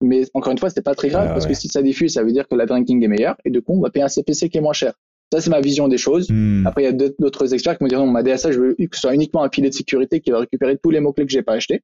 [0.00, 2.32] Mais encore une fois, c'est pas très grave parce que si ça diffuse, ça veut
[2.32, 4.58] dire que la ranking est meilleure et du coup, on va payer un CPC qui
[4.58, 4.94] est moins cher.
[5.32, 6.28] Ça, c'est ma vision des choses.
[6.30, 6.66] Hmm.
[6.66, 9.00] Après, il y a d'autres experts qui me diront, ma DSA, je veux que ce
[9.00, 11.54] soit uniquement un filet de sécurité qui va récupérer tous les mots-clés que j'ai pas
[11.54, 11.82] achetés.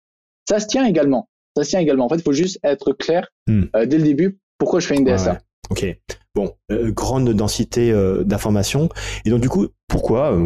[0.49, 1.29] Ça se tient également.
[1.57, 2.07] Ça se tient également.
[2.07, 3.65] En fait, il faut juste être clair hmm.
[3.75, 5.39] euh, dès le début pourquoi je fais une DSA.
[5.71, 5.87] Ok.
[6.35, 8.89] Bon, euh, grande densité euh, d'informations.
[9.25, 10.37] Et donc, du coup, pourquoi,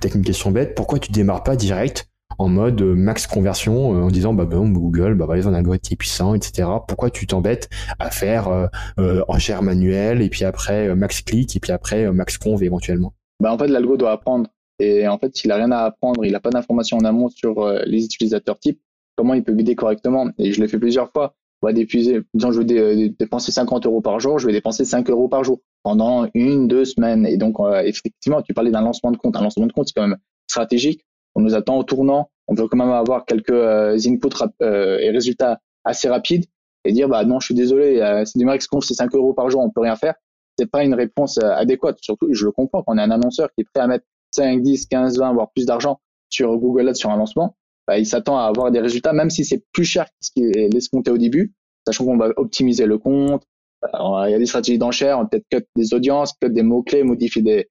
[0.00, 2.08] peut-être une question bête, pourquoi tu démarres pas direct
[2.38, 5.96] en mode euh, max conversion euh, en disant bah bon Google bah voilà un algorithme
[5.96, 8.66] puissant etc pourquoi tu t'embêtes à faire euh,
[8.98, 13.12] euh, enchère et puis après max click et puis après max conv éventuellement?
[13.40, 14.48] Bah en fait l'algo doit apprendre.
[14.78, 17.68] Et en fait s'il a rien à apprendre il a pas d'informations en amont sur
[17.84, 18.80] les utilisateurs types
[19.16, 20.28] comment il peut guider correctement?
[20.38, 21.34] Et je l'ai fait plusieurs fois.
[21.60, 25.10] On va défuser, disons je veux dépenser 50 euros par jour, je vais dépenser 5
[25.10, 27.26] euros par jour pendant une, deux semaines.
[27.26, 29.36] Et donc, effectivement, tu parlais d'un lancement de compte.
[29.36, 31.04] Un lancement de compte, c'est quand même stratégique
[31.38, 35.10] on nous attend au tournant, on veut quand même avoir quelques euh, inputs euh, et
[35.10, 36.46] résultats assez rapides
[36.84, 39.34] et dire bah non je suis désolé euh, c'est du max conf c'est 5 euros
[39.34, 40.14] par jour on peut rien faire.
[40.58, 41.98] C'est pas une réponse adéquate.
[42.00, 44.62] Surtout je le comprends quand on est un annonceur qui est prêt à mettre 5
[44.62, 48.36] 10 15 20 voire plus d'argent sur Google Ads sur un lancement bah, il s'attend
[48.36, 51.18] à avoir des résultats même si c'est plus cher que ce qui est escompté au
[51.18, 51.54] début
[51.86, 53.44] sachant qu'on va optimiser le compte.
[53.84, 57.04] Il y a des stratégies d'enchères on peut-être cut des audiences cut des mots clés
[57.04, 57.68] modifier des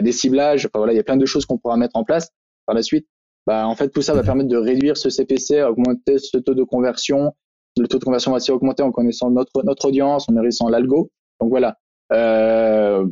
[0.00, 0.66] des ciblages.
[0.66, 2.30] Enfin voilà il y a plein de choses qu'on pourra mettre en place
[2.66, 3.06] par la suite,
[3.46, 6.62] bah, en fait, tout ça va permettre de réduire ce CPC, augmenter ce taux de
[6.62, 7.34] conversion.
[7.78, 11.10] Le taux de conversion va aussi augmenter en connaissant notre, notre audience, en nourrissant l'algo.
[11.40, 11.76] Donc voilà.
[12.12, 13.06] Euh,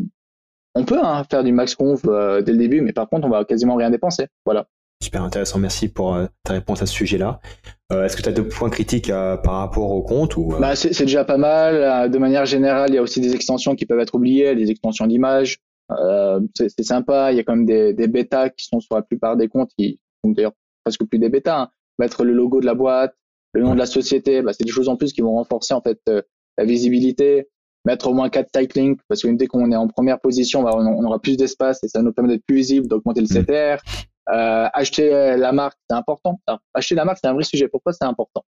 [0.74, 3.30] on peut hein, faire du max conf euh, dès le début, mais par contre, on
[3.30, 4.26] va quasiment rien dépenser.
[4.44, 4.66] Voilà.
[5.02, 7.40] Super intéressant, merci pour euh, ta réponse à ce sujet-là.
[7.90, 11.24] Est-ce que tu as d'autres points critiques par rapport au compte ou, bah, C'est déjà
[11.24, 12.10] pas mal.
[12.10, 15.06] De manière générale, il y a aussi des extensions qui peuvent être oubliées, des extensions
[15.88, 16.42] d'image.
[16.54, 19.36] c'est sympa, il y a quand même des, des bêtas qui sont sur la plupart
[19.36, 20.52] des comptes, qui sont d'ailleurs
[20.84, 21.62] presque plus des bêtas.
[21.62, 21.70] Hein.
[21.98, 23.14] Mettre le logo de la boîte,
[23.54, 25.80] le nom de la société, bah, c'est des choses en plus qui vont renforcer en
[25.80, 26.00] fait
[26.58, 27.48] la visibilité
[27.84, 31.04] mettre au moins quatre links parce que dès qu'on est en première position, bah, on,
[31.04, 33.44] aura plus d'espace et ça nous permet d'être plus visible, d'augmenter le mm.
[33.44, 33.82] CTR.
[34.30, 36.38] Euh, acheter la marque, c'est important.
[36.74, 37.68] acheter la marque, c'est un vrai sujet.
[37.68, 38.44] Pourquoi c'est important?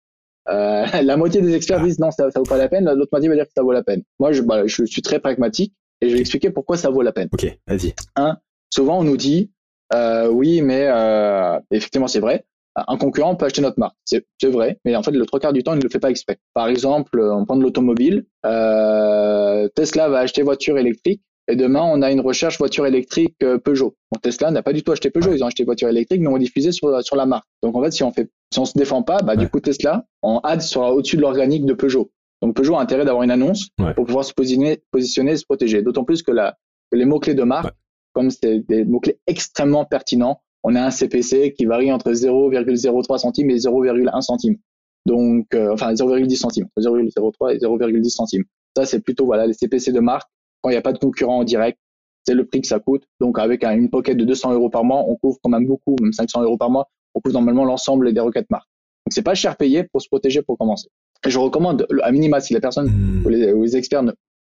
[0.49, 2.91] Euh, La moitié des experts disent non, ça, ça vaut pas la peine.
[2.91, 4.03] L'autre moitié va dire que ça vaut la peine.
[4.19, 7.13] Moi, je, bah, je suis très pragmatique et je vais expliquer pourquoi ça vaut la
[7.13, 7.29] peine.
[7.33, 7.95] Ok, vas-y.
[8.17, 8.39] Un,
[8.71, 9.51] souvent on nous dit
[9.93, 12.45] euh, oui, mais euh, effectivement c'est vrai
[12.89, 13.97] un concurrent peut acheter notre marque.
[14.05, 16.11] C'est vrai, mais en fait, le trois quarts du temps, il ne le fait pas
[16.11, 16.39] exprès.
[16.53, 18.27] Par exemple, on prend de l'automobile.
[18.45, 23.59] Euh, Tesla va acheter voiture électrique et demain, on a une recherche voiture électrique euh,
[23.59, 23.95] Peugeot.
[24.21, 26.73] Tesla n'a pas du tout acheté Peugeot, ils ont acheté voiture électrique, mais on diffusé
[26.73, 27.47] sur, sur la marque.
[27.63, 30.05] Donc en fait, si on fait, si on se défend pas, bah, du coup, Tesla,
[30.23, 32.11] en ad sera au-dessus de l'organique de Peugeot.
[32.43, 35.83] Donc Peugeot a intérêt d'avoir une annonce pour pouvoir se positionner, positionner et se protéger.
[35.83, 36.57] D'autant plus que, la,
[36.91, 37.75] que les mots-clés de marque,
[38.13, 43.51] comme c'est des mots-clés extrêmement pertinents, on a un CPC qui varie entre 0,03 centimes
[43.51, 44.57] et 0,1 centime.
[45.07, 48.45] Donc, euh, enfin 0,10 centimes, 0,03 et 0,10 centimes.
[48.77, 50.29] Ça, c'est plutôt voilà les CPC de marque.
[50.61, 51.79] Quand il n'y a pas de concurrent en direct,
[52.27, 53.05] c'est le prix que ça coûte.
[53.21, 56.13] Donc, avec une pocket de 200 euros par mois, on couvre quand même beaucoup, même
[56.13, 58.69] 500 euros par mois, on couvre normalement l'ensemble des requêtes marques.
[59.07, 60.89] Donc, c'est pas cher payé pour se protéger pour commencer.
[61.27, 63.27] Je recommande, à minima, si les personnes hmm.
[63.27, 64.05] ou, les, experts,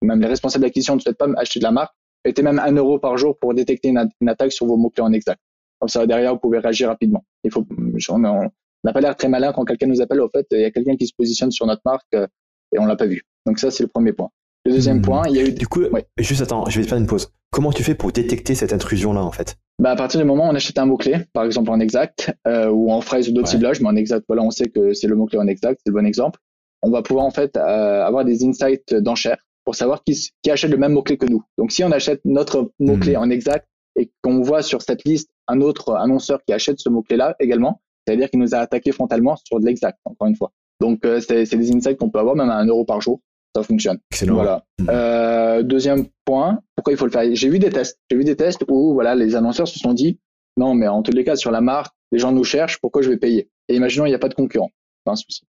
[0.02, 2.98] même les responsables d'acquisition ne souhaitent pas acheter de la marque, mettez même 1 euro
[2.98, 5.40] par jour pour détecter une attaque sur vos mots-clés en exact.
[5.80, 7.24] Comme ça, derrière, vous pouvez réagir rapidement.
[7.42, 7.66] Il faut,
[8.08, 10.20] on n'a pas l'air très malin quand quelqu'un nous appelle.
[10.20, 12.26] Au fait, il y a quelqu'un qui se positionne sur notre marque euh,
[12.74, 13.22] et on l'a pas vu.
[13.46, 14.30] Donc ça, c'est le premier point.
[14.64, 15.02] Le deuxième hmm.
[15.02, 15.52] point, il y a eu.
[15.52, 15.82] Du coup,
[16.18, 17.28] juste attends, je vais te faire une pause.
[17.50, 19.56] Comment tu fais pour détecter cette intrusion-là, en fait?
[19.78, 22.68] Bah, à partir du moment où on achète un mot-clé, par exemple en exact, euh,
[22.70, 25.16] ou en phrase ou d'autres ciblages, mais en exact, voilà, on sait que c'est le
[25.16, 26.40] mot-clé en exact, c'est le bon exemple.
[26.84, 30.70] On va pouvoir en fait euh, avoir des insights d'enchères pour savoir qui, qui achète
[30.70, 31.42] le même mot-clé que nous.
[31.58, 33.20] Donc si on achète notre mot-clé hmm.
[33.20, 33.66] en exact
[33.96, 38.28] et qu'on voit sur cette liste un autre annonceur qui achète ce mot-clé-là également, c'est-à-dire
[38.28, 40.52] qu'il nous a attaqué frontalement sur de l'exact, encore une fois.
[40.80, 43.20] Donc, euh, c'est des insights qu'on peut avoir même à un euro par jour.
[43.56, 43.98] Ça fonctionne.
[44.10, 44.34] Excellent.
[44.34, 44.64] Voilà.
[44.80, 44.86] Hmm.
[44.90, 47.22] Euh, deuxième point, pourquoi il faut le faire?
[47.34, 48.00] J'ai vu des tests.
[48.10, 50.18] J'ai vu des tests où voilà, les annonceurs se sont dit
[50.56, 53.10] non, mais en tous les cas, sur la marque, les gens nous cherchent, pourquoi je
[53.10, 53.48] vais payer?
[53.68, 54.70] Et imaginons, il n'y a pas de concurrent.
[55.04, 55.42] Pas un souci.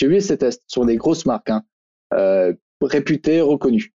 [0.00, 1.62] J'ai vu ces tests sur des grosses marques, hein,
[2.14, 3.92] euh, réputées, reconnues.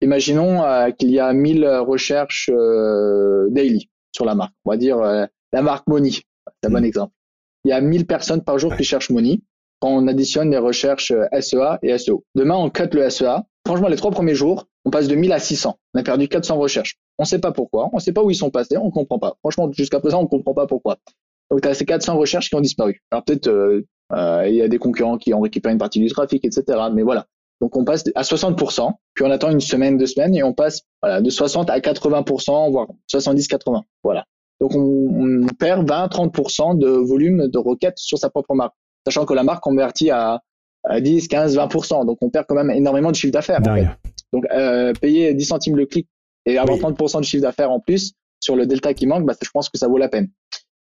[0.00, 4.54] Imaginons euh, qu'il y a 1000 recherches euh, daily sur la marque.
[4.64, 6.84] On va dire la marque Money, c'est un bon mm.
[6.84, 7.12] exemple.
[7.64, 9.40] Il y a 1000 personnes par jour qui cherchent Money
[9.80, 12.24] quand on additionne les recherches SEA et SEO.
[12.36, 13.42] Demain, on cut le SEA.
[13.66, 15.76] Franchement, les trois premiers jours, on passe de 1000 à 600.
[15.94, 17.00] On a perdu 400 recherches.
[17.18, 17.90] On ne sait pas pourquoi.
[17.92, 18.76] On ne sait pas où ils sont passés.
[18.76, 19.34] On ne comprend pas.
[19.40, 20.98] Franchement, jusqu'à présent, on ne comprend pas pourquoi.
[21.50, 23.02] Donc, tu as ces 400 recherches qui ont disparu.
[23.10, 23.48] Alors, peut-être,
[24.14, 26.78] il y a des concurrents qui ont récupéré une partie du trafic, etc.
[26.92, 27.26] Mais voilà.
[27.60, 30.82] Donc on passe à 60%, puis on attend une semaine, deux semaines, et on passe
[31.02, 33.82] voilà, de 60 à 80%, voire 70-80.
[34.04, 34.24] Voilà.
[34.60, 38.74] Donc on, perd 20-30% de volume de requêtes sur sa propre marque,
[39.06, 40.40] sachant que la marque convertit à,
[40.88, 42.06] 10, 15, 20%.
[42.06, 43.60] Donc on perd quand même énormément de chiffre d'affaires.
[44.32, 46.08] Donc euh, payer 10 centimes le clic
[46.46, 49.50] et avoir 30% de chiffre d'affaires en plus sur le delta qui manque, bah, je
[49.50, 50.28] pense que ça vaut la peine.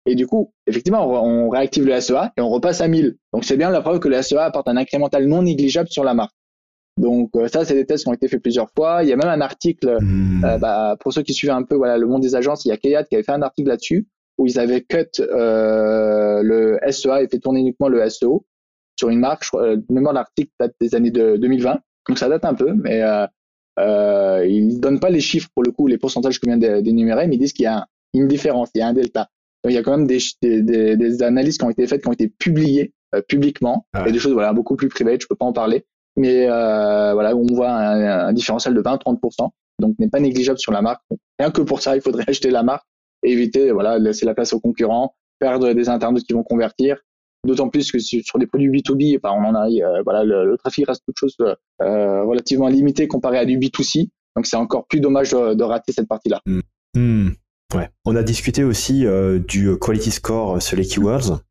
[0.08, 3.18] Et du coup, effectivement, on, réactive le SEA et on repasse à 1000.
[3.34, 6.14] Donc c'est bien la preuve que le SEA apporte un incrémental non négligeable sur la
[6.14, 6.34] marque.
[6.98, 9.04] Donc euh, ça, c'est des tests qui ont été faits plusieurs fois.
[9.04, 10.46] Il y a même un article, hmm.
[10.46, 12.72] euh, bah, pour ceux qui suivent un peu voilà, le monde des agences, il y
[12.72, 17.22] a Kayat qui avait fait un article là-dessus où ils avaient cut euh, le SEA
[17.22, 18.46] et fait tourner uniquement le SEO
[18.96, 19.44] sur une marque.
[19.44, 23.02] Je crois, même l'article date des années de 2020, donc ça date un peu, mais
[23.02, 23.26] euh,
[23.80, 27.28] euh, ils donnent pas les chiffres pour le coup, les pourcentages que je viens d'énumérer,
[27.28, 29.30] mais ils disent qu'il y a une différence, il y a un delta.
[29.68, 32.08] Donc il y a quand même des, des, des, analyses qui ont été faites, qui
[32.08, 32.94] ont été publiées
[33.28, 35.86] publiquement, ah et des choses voilà beaucoup plus privées, je peux pas en parler
[36.18, 39.50] mais euh, voilà, on voit un, différentiel de 20-30%,
[39.80, 41.02] donc n'est pas négligeable sur la marque.
[41.40, 42.86] rien que pour ça, il faudrait acheter la marque
[43.24, 46.98] et éviter, voilà, laisser la place aux concurrents, perdre des internautes qui vont convertir.
[47.46, 50.88] D'autant plus que sur des produits B2B, bah, on en a, euh, voilà, le, trafic
[50.88, 54.10] reste toute chose euh, relativement limité comparé à du B2C.
[54.36, 56.42] Donc c'est encore plus dommage de, rater cette partie-là.
[56.96, 57.30] Hmm.
[57.76, 57.90] Ouais.
[58.06, 59.06] On a discuté aussi
[59.48, 61.42] du quality score sur les keywords.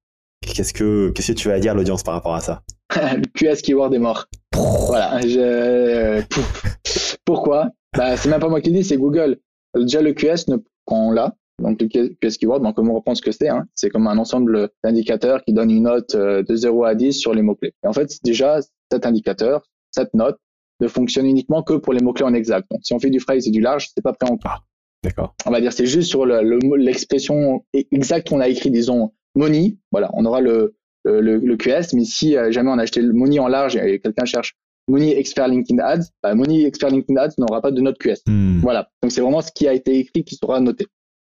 [0.40, 2.62] Qu'est-ce que qu'est-ce que tu vas dire à l'audience par rapport à ça?
[2.94, 4.26] Le QS keyword est mort.
[4.54, 5.20] Voilà.
[5.20, 6.22] Je...
[7.24, 7.70] Pourquoi?
[7.96, 9.38] Bah, C'est même pas moi qui le dis, c'est Google.
[9.74, 10.46] Déjà, le QS,
[10.86, 13.66] quand on l'a, donc le QS Keyword, donc comment on reprend ce que c'est, hein,
[13.74, 17.34] c'est comme un ensemble d'indicateurs qui donne une note euh, de 0 à 10 sur
[17.34, 17.74] les mots-clés.
[17.82, 20.38] Et en fait, déjà, cet indicateur, cette note,
[20.80, 22.66] ne fonctionne uniquement que pour les mots-clés en exact.
[22.70, 24.66] Donc, si on fait du phrase et du large, c'est pas prêt encore.
[25.02, 25.34] D'accord.
[25.46, 29.76] On va dire c'est juste sur l'expression exacte qu'on a écrit, disons money.
[29.92, 33.48] Voilà, on aura le, le, QS, mais si jamais on a acheté le money en
[33.48, 34.56] large et quelqu'un cherche
[34.88, 38.22] Money Expert LinkedIn Ads, bah, Money Expert LinkedIn Ads n'aura pas de note QS.
[38.26, 38.60] Hmm.
[38.60, 38.88] Voilà.
[39.02, 40.86] Donc c'est vraiment ce qui a été écrit qui sera noté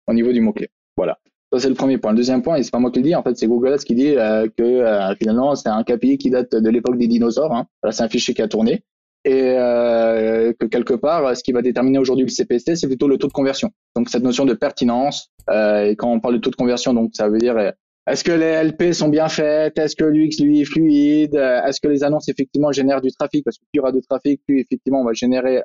[0.07, 0.69] au niveau du mot-clé.
[0.95, 1.17] Voilà.
[1.51, 2.11] Ça c'est le premier point.
[2.11, 3.79] Le deuxième point, et c'est pas moi qui le dis, en fait c'est Google Ads
[3.79, 7.53] qui dit euh, que euh, finalement c'est un KPI qui date de l'époque des dinosaures.
[7.53, 7.67] Hein.
[7.91, 8.83] c'est un fichier qui a tourné
[9.25, 13.17] et euh, que quelque part, ce qui va déterminer aujourd'hui le CPC, c'est plutôt le
[13.17, 13.71] taux de conversion.
[13.95, 15.29] Donc cette notion de pertinence.
[15.49, 17.73] et quand on parle de taux de conversion, donc ça veut dire
[18.07, 19.77] est-ce que les LP sont bien faites?
[19.77, 21.35] Est-ce que l'UX lui est fluide?
[21.35, 23.43] Est-ce que les annonces effectivement génèrent du trafic?
[23.43, 25.61] Parce que plus il y aura de trafic, plus effectivement on va générer.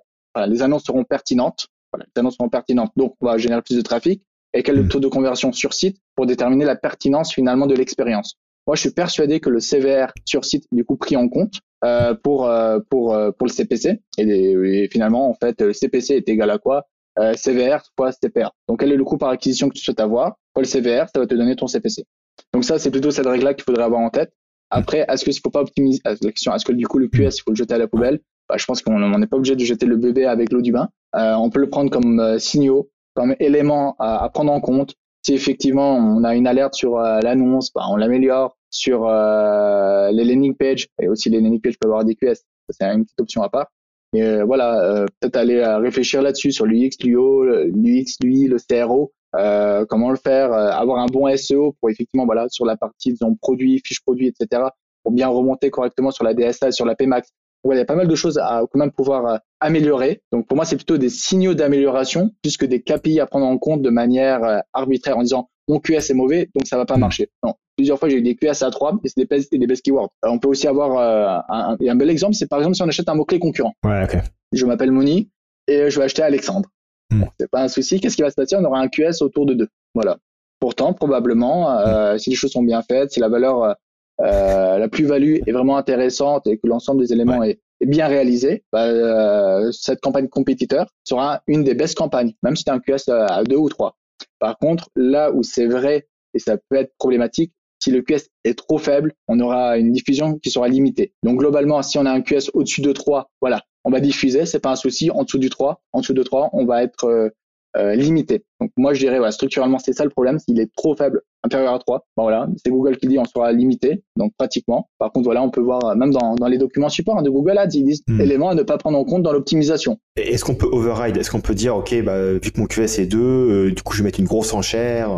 [0.48, 1.68] les annonces seront pertinentes.
[1.92, 4.22] Voilà, les annonces seront pertinentes, donc on va générer plus de trafic.
[4.54, 4.88] Et quel est le hmm.
[4.88, 8.36] taux de conversion sur site pour déterminer la pertinence finalement de l'expérience?
[8.66, 12.14] Moi, je suis persuadé que le CVR sur site, du coup, pris en compte euh,
[12.14, 14.01] pour euh, pour euh, pour le CPC.
[14.18, 16.87] Et, finalement, en fait, le CPC est égal à quoi
[17.18, 18.53] euh, CVR fois CPA.
[18.68, 21.20] Donc, quel est le coût par acquisition que tu souhaites avoir Pour le CVR, ça
[21.20, 22.05] va te donner ton CPC.
[22.53, 24.33] Donc ça, c'est plutôt cette règle-là qu'il faudrait avoir en tête.
[24.70, 27.09] Après, est-ce qu'il ne faut pas optimiser euh, la question Est-ce que du coup le
[27.09, 28.20] QS, il faut le jeter à la poubelle?
[28.48, 30.88] Bah, Je pense qu'on n'est pas obligé de jeter le bébé avec l'eau du bain.
[31.14, 34.94] Euh, on peut le prendre comme signaux, comme élément à, prendre en compte.
[35.22, 40.88] Si effectivement on a une alerte sur l'annonce, bah, on l'améliore sur les landing pages
[41.00, 42.42] et aussi les landing pages peuvent avoir des QS.
[42.70, 43.68] C'est une petite option à part.
[44.12, 50.11] Mais voilà, peut-être aller réfléchir là-dessus sur l'UX, l'UO, l'UX, lui, le CRO euh, comment
[50.11, 53.80] le faire, euh, avoir un bon SEO pour effectivement voilà sur la partie disons produit,
[53.82, 54.64] fiche produit, etc.
[55.02, 57.30] pour bien remonter correctement sur la DSA, sur la PMAX.
[57.70, 60.22] Il y a pas mal de choses à quand même pouvoir euh, améliorer.
[60.33, 63.59] Donc pour moi, c'est plutôt des signaux d'amélioration plus que des KPI à prendre en
[63.59, 67.01] compte de manière arbitraire en disant mon QS est mauvais, donc ça va pas hmm.
[67.01, 67.31] marcher.
[67.44, 69.85] Non, plusieurs fois j'ai eu des QS à 3 et c'est des best, des best
[69.85, 70.11] keywords.
[70.25, 73.14] on peut aussi avoir un, un, bel exemple, c'est par exemple si on achète un
[73.14, 73.75] mot clé concurrent.
[73.85, 74.18] Ouais, ok.
[74.53, 75.31] Je m'appelle Moni
[75.68, 76.68] et je vais acheter Alexandre.
[77.11, 77.25] Hmm.
[77.38, 78.01] c'est pas un souci.
[78.01, 78.57] Qu'est-ce qui va se passer?
[78.57, 79.68] On aura un QS autour de 2.
[79.94, 80.18] Voilà.
[80.61, 82.18] Pourtant, probablement, euh, hmm.
[82.18, 83.77] si les choses sont bien faites, si la valeur,
[84.22, 88.85] euh, la plus-value est vraiment intéressante et que l'ensemble des éléments est, bien réalisé, bah,
[88.85, 93.11] euh, cette campagne compétiteur sera une des best campagnes, même si tu as un QS
[93.11, 93.96] à 2 ou 3.
[94.38, 98.56] Par contre, là où c'est vrai et ça peut être problématique, si le QS est
[98.56, 101.12] trop faible, on aura une diffusion qui sera limitée.
[101.24, 104.61] Donc globalement, si on a un QS au-dessus de 3, voilà, on va diffuser, c'est
[104.61, 105.11] pas un souci.
[105.11, 107.32] En dessous du 3, en dessous de 3, on va être
[107.76, 108.44] euh, euh, limité.
[108.61, 111.74] Donc moi je dirais voilà, structurellement c'est ça le problème, s'il est trop faible, inférieur
[111.74, 114.88] à 3, bon, voilà, c'est Google qui dit on sera limité, donc pratiquement.
[114.98, 117.30] Par contre voilà, on peut voir euh, même dans, dans les documents support hein, de
[117.30, 118.20] Google Ads, ils disent hmm.
[118.20, 119.98] éléments à ne pas prendre en compte dans l'optimisation.
[120.16, 121.16] Est-ce qu'on peut override?
[121.16, 123.98] Est-ce qu'on peut dire ok bah, vu que mon QS est 2, du coup je
[123.98, 125.11] vais mettre une grosse enchère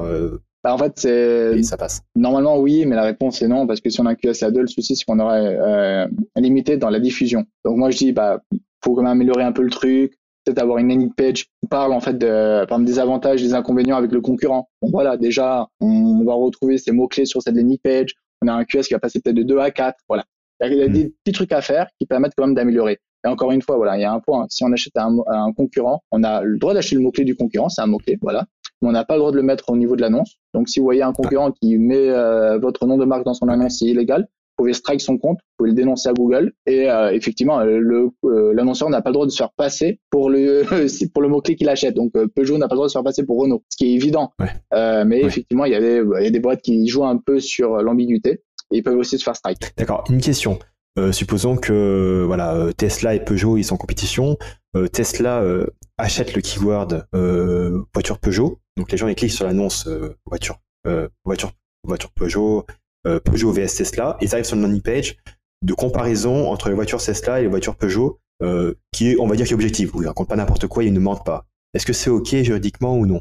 [0.64, 1.62] bah, en fait, c'est.
[1.62, 2.01] ça passe.
[2.17, 4.51] Normalement, oui, mais la réponse est non, parce que si on a un QS à
[4.51, 7.45] 2, le souci, c'est qu'on aurait euh, limité dans la diffusion.
[7.67, 8.40] Donc, moi, je dis, bah,
[8.83, 10.14] faut quand même améliorer un peu le truc,
[10.45, 13.97] peut-être avoir une landing page qui parle, en fait, de, par des avantages, des inconvénients
[13.97, 14.69] avec le concurrent.
[14.83, 18.15] Bon, voilà, déjà, on, va retrouver ces mots-clés sur cette landing page.
[18.43, 19.97] On a un QS qui va passer peut-être de 2 à 4.
[20.09, 20.25] Voilà.
[20.63, 21.11] Il y a des hmm.
[21.25, 22.99] petits trucs à faire qui permettent quand même d'améliorer.
[23.25, 24.47] Et encore une fois, voilà, il y a un point.
[24.51, 27.71] Si on achète un, un concurrent, on a le droit d'acheter le mot-clé du concurrent,
[27.71, 28.47] c'est un mot-clé, voilà
[28.87, 30.37] on n'a pas le droit de le mettre au niveau de l'annonce.
[30.53, 33.49] Donc, si vous voyez un concurrent qui met euh, votre nom de marque dans son
[33.49, 34.29] annonce, c'est illégal.
[34.57, 36.53] Vous pouvez strike son compte, vous pouvez le dénoncer à Google.
[36.67, 38.11] Et euh, effectivement, euh, le
[38.53, 40.64] l'annonceur n'a pas le droit de se faire passer pour le
[41.12, 41.95] pour le mot clé qu'il achète.
[41.95, 43.95] Donc Peugeot n'a pas le droit de se faire passer pour Renault, ce qui est
[43.95, 44.33] évident.
[44.73, 47.40] mais effectivement, il y, a des, il y a des boîtes qui jouent un peu
[47.40, 49.59] sur l'ambiguïté et ils peuvent aussi se faire strike.
[49.77, 50.05] D'accord.
[50.11, 50.59] Une question.
[51.11, 54.37] supposons que voilà Tesla et Peugeot ils sont en compétition.
[54.93, 55.43] Tesla
[55.99, 57.07] achète le keyword
[57.93, 61.53] voiture Peugeot donc les gens ils cliquent sur l'annonce euh, voiture, euh, voiture,
[61.85, 62.62] voiture Peugeot, euh,
[63.05, 65.17] Peugeot vs Tesla, ils arrivent sur une landing page
[65.62, 68.19] de comparaison entre les voitures Tesla et les voitures Peugeot,
[68.93, 69.93] qui est, on va dire, qui est objective.
[69.95, 71.47] Ils ne racontent pas n'importe quoi, ils ne mentent pas.
[71.75, 73.21] Est-ce que c'est OK juridiquement ou non?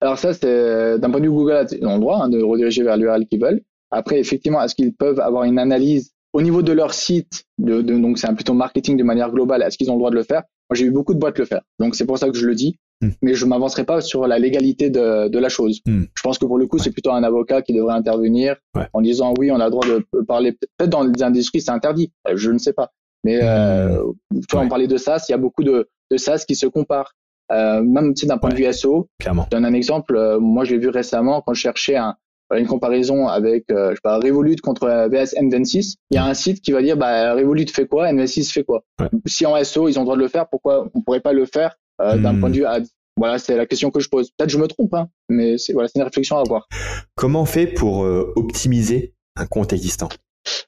[0.00, 2.82] Alors ça, c'est d'un point de vue Google, ils ont le droit hein, de rediriger
[2.82, 3.62] vers l'URL qu'ils veulent.
[3.90, 8.26] Après, effectivement, est-ce qu'ils peuvent avoir une analyse au niveau de leur site, donc c'est
[8.26, 10.42] un plutôt marketing de manière globale, est-ce qu'ils ont le droit de le faire?
[10.68, 11.62] Moi, j'ai eu beaucoup de boîtes le faire.
[11.78, 12.78] Donc c'est pour ça que je le dis.
[13.02, 13.10] Hmm.
[13.20, 15.80] Mais je m'avancerai pas sur la légalité de, de la chose.
[15.86, 16.04] Hmm.
[16.14, 18.56] Je pense que pour le coup, c'est plutôt un avocat qui devrait intervenir
[18.92, 20.52] en disant oui, on a le droit de parler.
[20.52, 22.12] Peut-être dans les industries, c'est interdit.
[22.28, 22.92] Euh, je ne sais pas.
[23.24, 24.40] Mais euh, hmm.
[24.50, 25.18] faut en parler de ça.
[25.28, 27.12] Il y a beaucoup de, de SaaS qui se comparent.
[27.52, 29.08] Euh, même d'un point de vue SEO.
[29.20, 29.44] Clairement.
[29.44, 30.16] Je donne un exemple.
[30.16, 32.16] Euh, moi, je l'ai vu récemment quand je cherchais un,
[32.52, 35.96] une comparaison avec je sais pas, Revolut contre VS N26.
[36.10, 38.82] Il y a un site qui va dire bah, Revolut fait quoi, N26 fait quoi.
[39.26, 41.44] Si en SEO ils ont le droit de le faire, pourquoi on pourrait pas le
[41.44, 42.40] faire euh, d'un hmm.
[42.40, 42.82] point de vue ads.
[43.18, 44.30] Voilà, c'est la question que je pose.
[44.30, 46.68] Peut-être je me trompe, hein, mais c'est voilà, c'est une réflexion à avoir.
[47.14, 50.10] Comment on fait pour euh, optimiser un compte existant?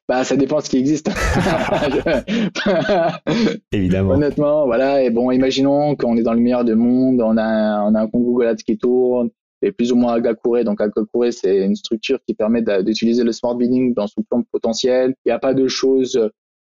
[0.09, 1.09] Bah, ça dépend de ce qui existe.
[3.73, 4.15] Évidemment.
[4.15, 5.03] Honnêtement, voilà.
[5.03, 8.09] Et bon, imaginons qu'on est dans le meilleur du monde, on a, on a un
[8.09, 9.29] compte Google Ads qui tourne,
[9.63, 10.65] et plus ou moins Agakure.
[10.65, 15.15] Donc, Agakure, c'est une structure qui permet d'utiliser le smart bidding dans son plan potentiel.
[15.25, 16.19] Il n'y a pas de choses,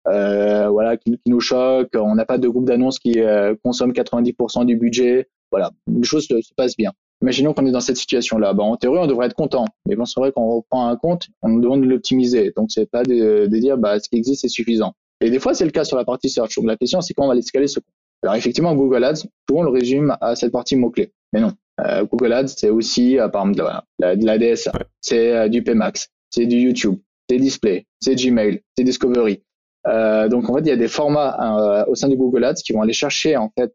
[0.05, 1.95] voilà, qui, nous choquent.
[1.95, 5.29] On n'a pas de groupe d'annonces qui euh, consomme 90% du budget.
[5.51, 6.91] Voilà, les choses se, se passent bien.
[7.21, 8.53] Imaginons qu'on est dans cette situation-là.
[8.53, 9.65] Bah, en théorie, on devrait être content.
[9.87, 12.51] Mais bon, c'est vrai qu'on reprend un compte, on nous demande de l'optimiser.
[12.55, 14.93] Donc, c'est pas de, de, dire, bah, ce qui existe, c'est suffisant.
[15.21, 16.55] Et des fois, c'est le cas sur la partie search.
[16.55, 17.93] Donc, la question, c'est comment on va l'escaler ce compte.
[18.23, 21.13] Alors, effectivement, Google Ads, souvent, on le résume à cette partie mot-clé.
[21.31, 21.53] Mais non.
[21.81, 23.57] Euh, Google Ads, c'est aussi, euh, par exemple,
[23.99, 24.71] de la, DSA.
[25.01, 26.09] C'est euh, du PMAX.
[26.29, 26.97] C'est du YouTube.
[27.29, 27.85] C'est Display.
[28.01, 28.61] C'est Gmail.
[28.77, 29.41] C'est Discovery.
[29.87, 32.73] Euh, donc, en fait, il y a des formats au sein de Google Ads qui
[32.73, 33.73] vont aller chercher, en fait,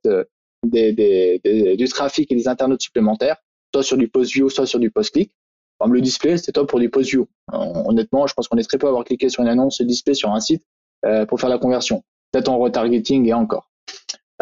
[0.67, 3.37] des, des, des, du trafic et des internautes supplémentaires,
[3.73, 5.33] soit sur du post-view, soit sur du post-click.
[5.79, 7.27] Comme le display, c'est top pour du post-view.
[7.53, 10.31] Honnêtement, je pense qu'on est très peu à avoir cliqué sur une annonce display sur
[10.31, 10.63] un site
[11.07, 12.03] euh, pour faire la conversion.
[12.33, 13.71] Peut-être en retargeting et encore.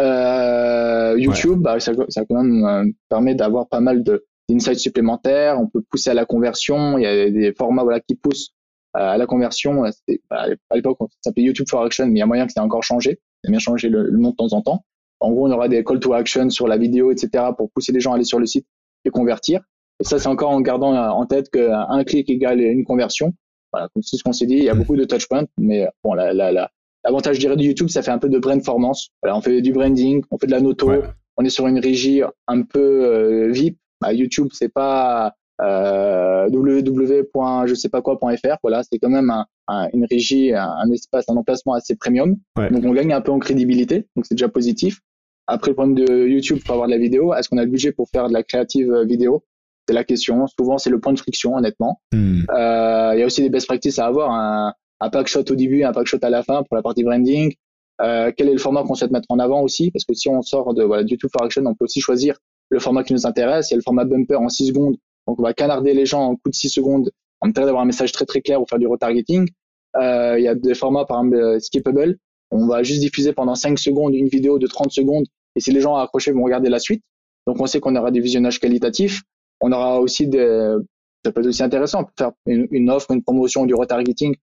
[0.00, 4.02] Euh, YouTube, bah, ça, ça quand même euh, permet d'avoir pas mal
[4.48, 5.60] d'insights supplémentaires.
[5.60, 6.98] On peut pousser à la conversion.
[6.98, 8.50] Il y a des formats voilà qui poussent
[8.98, 9.82] à la conversion.
[10.30, 12.60] Bah, à l'époque, ça s'appelait YouTube for Action, mais il y a moyen que ça
[12.60, 13.20] ait encore changé.
[13.42, 14.84] Ça a bien changé le, le nom de temps en temps.
[15.20, 18.00] En gros, on aura des call to action sur la vidéo, etc., pour pousser les
[18.00, 18.66] gens à aller sur le site
[19.04, 19.60] et convertir.
[20.00, 23.34] Et ça, c'est encore en gardant en tête qu'un clic égale une conversion.
[23.72, 24.56] Voilà, c'est ce qu'on s'est dit.
[24.56, 24.78] Il y a mmh.
[24.78, 26.70] beaucoup de touchpoints, mais bon, la, la, la,
[27.04, 29.10] l'avantage, je dirais, de YouTube, ça fait un peu de brandformance.
[29.22, 30.90] Voilà, on fait du branding, on fait de la noto,
[31.36, 33.78] on est sur une régie un peu euh, VIP.
[34.00, 37.24] Bah, YouTube, c'est pas euh, www.
[37.66, 38.56] je sais pas quoi.fr.
[38.62, 39.30] Voilà, c'est quand même
[39.68, 42.36] un, une régie, un, espace, un emplacement assez premium.
[42.56, 45.00] Donc on gagne un peu en crédibilité, donc c'est déjà positif.
[45.48, 47.90] Après, le problème de YouTube pour avoir de la vidéo, est-ce qu'on a le budget
[47.90, 49.44] pour faire de la créative euh, vidéo?
[49.88, 50.46] C'est la question.
[50.46, 52.02] Souvent, c'est le point de friction, honnêtement.
[52.12, 52.42] Hmm.
[52.50, 54.30] Euh, il y a aussi des best practices à avoir.
[54.30, 57.02] Un, un pack shot au début, un pack shot à la fin pour la partie
[57.02, 57.54] branding.
[58.02, 59.90] Euh, quel est le format qu'on souhaite mettre en avant aussi?
[59.90, 62.36] Parce que si on sort de voilà, YouTube for Action, on peut aussi choisir
[62.68, 63.70] le format qui nous intéresse.
[63.70, 64.96] Il y a le format bumper en 6 secondes.
[65.28, 67.10] Donc, on va canarder les gens en coup de 6 secondes
[67.40, 69.48] en train d'avoir un message très très clair pour faire du retargeting.
[69.96, 72.18] Euh, il y a des formats, par exemple, skippable.
[72.50, 75.80] On va juste diffuser pendant 5 secondes une vidéo de 30 secondes et si les
[75.80, 77.02] gens accrochés vont regarder la suite,
[77.46, 79.22] donc on sait qu'on aura des visionnages qualitatifs.
[79.60, 80.76] On aura aussi des,
[81.24, 84.36] ça peut être aussi intéressant, faire une, offre, une promotion, du retargeting,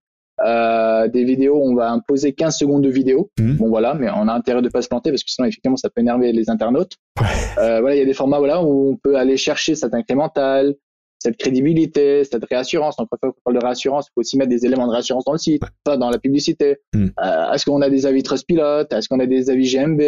[0.44, 3.30] euh, des vidéos, on va imposer 15 secondes de vidéo.
[3.38, 3.54] Mmh.
[3.54, 5.88] Bon voilà, mais on a intérêt de pas se planter parce que sinon effectivement ça
[5.88, 6.96] peut énerver les internautes.
[7.58, 10.74] Euh, voilà, il y a des formats voilà où on peut aller chercher cet incrémental,
[11.18, 12.96] cette crédibilité, cette réassurance.
[12.96, 15.32] Donc, quand on parle de réassurance, il faut aussi mettre des éléments de réassurance dans
[15.32, 16.76] le site, pas dans la publicité.
[16.94, 17.06] Hmm.
[17.22, 20.02] Euh, est-ce qu'on a des avis Trustpilot Est-ce qu'on a des avis GMB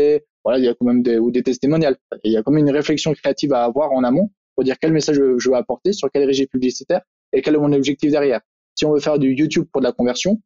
[0.44, 1.96] Voilà, il y a quand même des, ou des testimonials.
[2.24, 4.92] Il y a quand même une réflexion créative à avoir en amont pour dire quel
[4.92, 8.40] message je, veux apporter, sur quelle régie publicitaire et quel est mon objectif derrière.
[8.78, 10.40] Si on veut faire du YouTube pour de la conversion,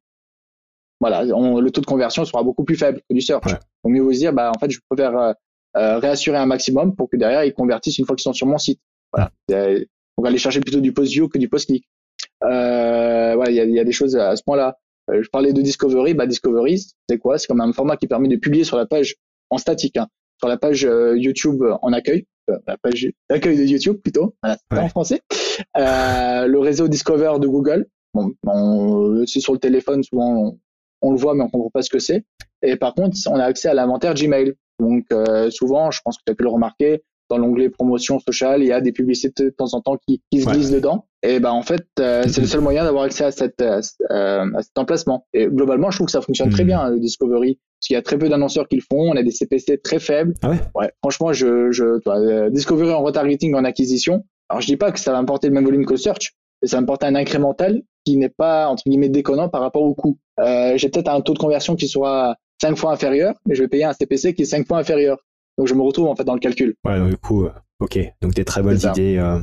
[1.03, 3.45] voilà, le taux de conversion sera beaucoup plus faible que du search.
[3.45, 3.59] Ouais.
[3.85, 5.33] Donc, mieux vous dire, bah, en fait, je préfère euh,
[5.77, 8.57] euh, réassurer un maximum pour que derrière, ils convertissent une fois qu'ils sont sur mon
[8.57, 8.81] site.
[9.13, 9.31] Voilà
[10.19, 11.87] on va aller chercher plutôt du post-view que du post-click.
[12.45, 14.79] Euh, voilà, il y a, y a, des choses à, ce point-là.
[15.09, 16.15] Je parlais de Discovery.
[16.15, 17.39] Bah, Discovery, c'est quoi?
[17.39, 19.17] C'est comme un format qui permet de publier sur la page
[19.51, 20.07] en statique, hein,
[20.39, 20.83] sur la page
[21.17, 22.27] YouTube en accueil,
[22.67, 25.23] la page d'accueil de YouTube plutôt, voilà, en français.
[25.75, 27.87] le réseau Discover de Google.
[28.15, 30.57] Bon, c'est sur le téléphone, souvent
[31.01, 32.25] on, le voit, mais on comprend pas ce que c'est.
[32.63, 34.55] Et par contre, on a accès à l'inventaire Gmail.
[34.79, 35.07] Donc
[35.51, 38.73] souvent, je pense que tu as pu le remarquer, dans l'onglet promotion sociale, il y
[38.73, 41.07] a des publicités de temps en temps qui, qui se glissent dedans.
[41.23, 44.63] Et ben en fait, euh, c'est le seul moyen d'avoir accès à, cette, euh, à
[44.63, 45.27] cet emplacement.
[45.33, 46.67] Et globalement, je trouve que ça fonctionne très hmm.
[46.67, 49.11] bien le Discovery, parce qu'il y a très peu d'annonceurs qui le font.
[49.13, 50.35] On a des CPC très faibles.
[50.43, 54.25] Ah ouais, ouais franchement, je, je toi, euh, Discovery en retargeting en acquisition.
[54.51, 56.69] Alors je dis pas que ça va importer le même volume que le search, mais
[56.69, 60.19] ça va importer un incrémental qui n'est pas entre guillemets déconnant par rapport au coût.
[60.41, 63.69] Euh, J'ai peut-être un taux de conversion qui sera 5 fois inférieur, mais je vais
[63.69, 65.19] payer un CPC qui est 5 fois inférieur.
[65.59, 66.75] Donc je me retrouve en fait dans le calcul.
[66.85, 67.51] Ouais, donc, du coup, euh,
[67.83, 67.99] ok.
[68.23, 69.17] Donc des très bonnes idées.
[69.19, 69.41] Euh.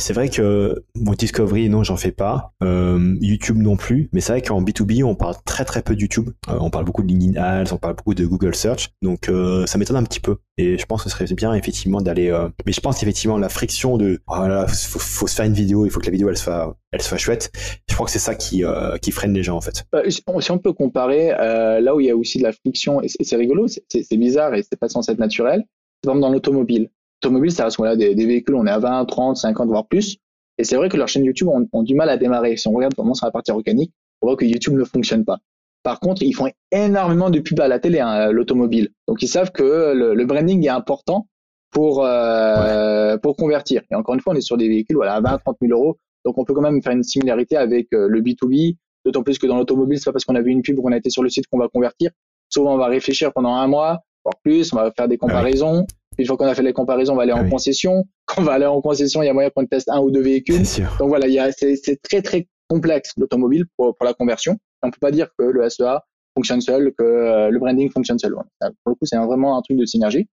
[0.00, 2.52] C'est vrai que bon, Discovery, non, j'en fais pas.
[2.62, 4.08] Euh, YouTube non plus.
[4.12, 6.30] Mais c'est vrai qu'en B2B, on parle très très peu de YouTube.
[6.48, 8.90] on parle beaucoup de LinkedIn Ads, on parle beaucoup de Google Search.
[9.02, 9.30] Donc
[9.66, 10.36] ça m'étonne un petit peu.
[10.56, 12.30] Et je pense que ce serait bien effectivement d'aller.
[12.66, 15.90] Mais je pense effectivement la friction de voilà, faut, faut, se faire une vidéo, il
[15.90, 17.50] faut que la vidéo elle soit elle soit chouette.
[17.88, 18.62] Je crois que c'est ça qui
[19.02, 19.84] qui freine les gens en fait.
[19.92, 23.08] Bah, si on peut comparer là où il y a aussi de la friction et
[23.08, 25.64] c'est rigolo, c'est bizarre et c'est pas censé être naturel
[26.02, 26.90] par exemple dans l'automobile.
[27.22, 30.18] L'automobile, ça reste des, des, véhicules, on est à 20, 30, 50, voire plus.
[30.58, 32.56] Et c'est vrai que leurs chaînes YouTube ont, du mal à démarrer.
[32.56, 33.92] Si on regarde vraiment sur la partie organique,
[34.22, 35.38] on voit que YouTube ne fonctionne pas.
[35.82, 38.90] Par contre, ils font énormément de pubs à la télé, hein, l'automobile.
[39.06, 41.28] Donc ils savent que le, branding est important
[41.70, 43.82] pour euh, pour convertir.
[43.90, 45.98] Et encore une fois, on est sur des véhicules voilà à 20, 30 000 euros.
[46.24, 49.46] Donc on peut quand même faire une similarité avec euh, le B2B, D'autant plus que
[49.46, 51.22] dans l'automobile, c'est pas parce qu'on a vu une pub ou qu'on a été sur
[51.22, 52.10] le site qu'on va convertir.
[52.50, 55.86] Souvent, on va réfléchir pendant un mois, voire plus, on va faire des ah comparaisons.
[56.18, 58.04] Une fois qu'on a fait les comparaisons, on va aller en ah concession.
[58.26, 60.22] Quand on va aller en concession, il y a moyen qu'on teste un ou deux
[60.22, 60.62] véhicules.
[60.98, 64.58] Donc voilà, c'est très très complexe l'automobile pour, pour la conversion.
[64.82, 66.00] On peut pas dire que le SEA
[66.34, 68.34] fonctionne seul, que euh, le branding fonctionne seul.
[68.34, 68.42] Pour
[68.86, 70.28] le coup, c'est vraiment un truc de synergie.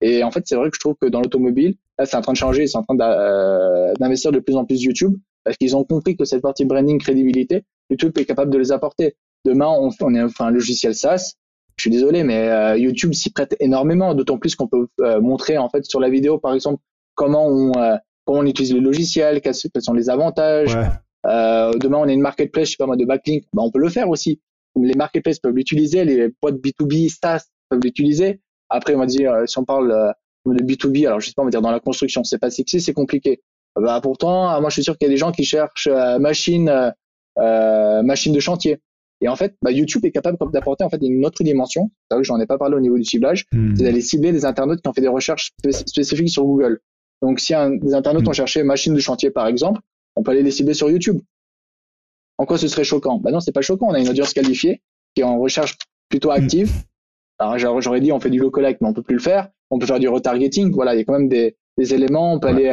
[0.00, 2.32] Et en fait, c'est vrai que je trouve que dans l'automobile, là, c'est en train
[2.32, 5.14] de changer, c'est en train euh, d'investir de plus en plus YouTube
[5.44, 9.16] parce qu'ils ont compris que cette partie branding, crédibilité, YouTube est capable de les apporter.
[9.44, 11.34] Demain, on, on est enfin, un logiciel SaaS.
[11.76, 14.88] Je suis désolé, mais euh, YouTube s'y prête énormément, d'autant plus qu'on peut
[15.20, 16.82] montrer en fait sur la vidéo, par exemple,
[17.14, 17.72] comment on
[18.26, 20.74] comment on utilise le logiciel, quels, sont les avantages.
[20.74, 21.78] Ouais.
[21.78, 23.88] demain, on a une marketplace, je sais pas moi, de backlink, bah, on peut le
[23.88, 24.40] faire aussi
[24.76, 28.40] les marketplaces peuvent l'utiliser, les boîtes B2B, SaaS peuvent l'utiliser.
[28.68, 30.12] Après, on va dire, euh, si on parle euh,
[30.46, 32.80] de B2B, alors je sais pas, on va dire dans la construction, c'est pas sexy,
[32.80, 33.42] c'est compliqué.
[33.76, 36.92] Bah, pourtant, moi, je suis sûr qu'il y a des gens qui cherchent euh, machine,
[37.38, 38.80] euh, machine de chantier.
[39.22, 41.90] Et en fait, bah, YouTube est capable d'apporter en fait une autre dimension.
[42.08, 43.44] C'est vrai que j'en ai pas parlé au niveau du ciblage.
[43.52, 43.74] Hmm.
[43.76, 45.52] C'est d'aller cibler des internautes qui ont fait des recherches
[45.86, 46.80] spécifiques sur Google.
[47.22, 48.30] Donc, si un, des internautes hmm.
[48.30, 49.80] ont cherché machine de chantier, par exemple,
[50.16, 51.20] on peut aller les cibler sur YouTube.
[52.38, 53.18] En quoi ce serait choquant?
[53.18, 53.88] Bah non, c'est pas choquant.
[53.88, 54.80] On a une audience qualifiée
[55.14, 55.76] qui est en recherche
[56.08, 56.72] plutôt active.
[57.38, 59.48] Alors j'aurais dit on fait du low collect, mais on peut plus le faire.
[59.70, 60.72] On peut faire du retargeting.
[60.72, 62.34] Voilà, il y a quand même des, éléments.
[62.34, 62.68] On peut aller,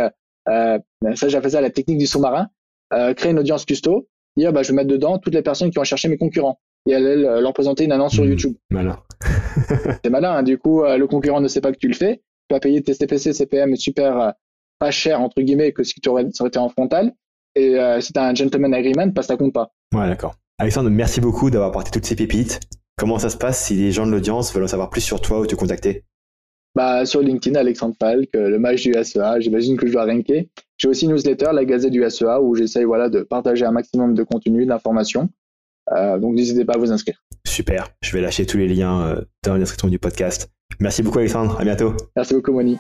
[0.50, 2.48] euh, euh, ça j'appelle ça la technique du sous-marin.
[2.94, 5.80] Euh, créer une audience custo, dire bah je vais mettre dedans toutes les personnes qui
[5.80, 6.60] ont cherché mes concurrents
[6.90, 8.56] et aller leur présenter une annonce sur mmh, YouTube.
[8.70, 8.98] Malin.
[10.04, 10.36] c'est malin.
[10.36, 10.44] Hein.
[10.44, 12.22] Du coup, le concurrent ne sait pas que tu le fais.
[12.48, 14.34] Tu vas payer tes CPC, CPM super
[14.80, 17.14] pas cher entre guillemets que si tu aurais, ça aurait été en frontal
[17.56, 19.72] et euh, c'est un gentleman agreement que ça compte pas.
[19.94, 20.36] Ouais, d'accord.
[20.60, 22.60] Alexandre, merci beaucoup d'avoir apporté toutes ces pépites.
[22.98, 25.40] Comment ça se passe si les gens de l'audience veulent en savoir plus sur toi
[25.40, 26.04] ou te contacter?
[26.78, 30.50] Bah, Sur LinkedIn, Alexandre Falk, euh, le match du SEA, j'imagine que je dois ranker.
[30.78, 34.14] J'ai aussi une newsletter, la Gazette du SEA, où j'essaye voilà, de partager un maximum
[34.14, 35.30] de contenu, d'informations.
[35.92, 37.24] Euh, donc n'hésitez pas à vous inscrire.
[37.46, 40.52] Super, je vais lâcher tous les liens dans la description du podcast.
[40.80, 41.94] Merci beaucoup Alexandre, à bientôt.
[42.16, 42.78] Merci beaucoup Moni.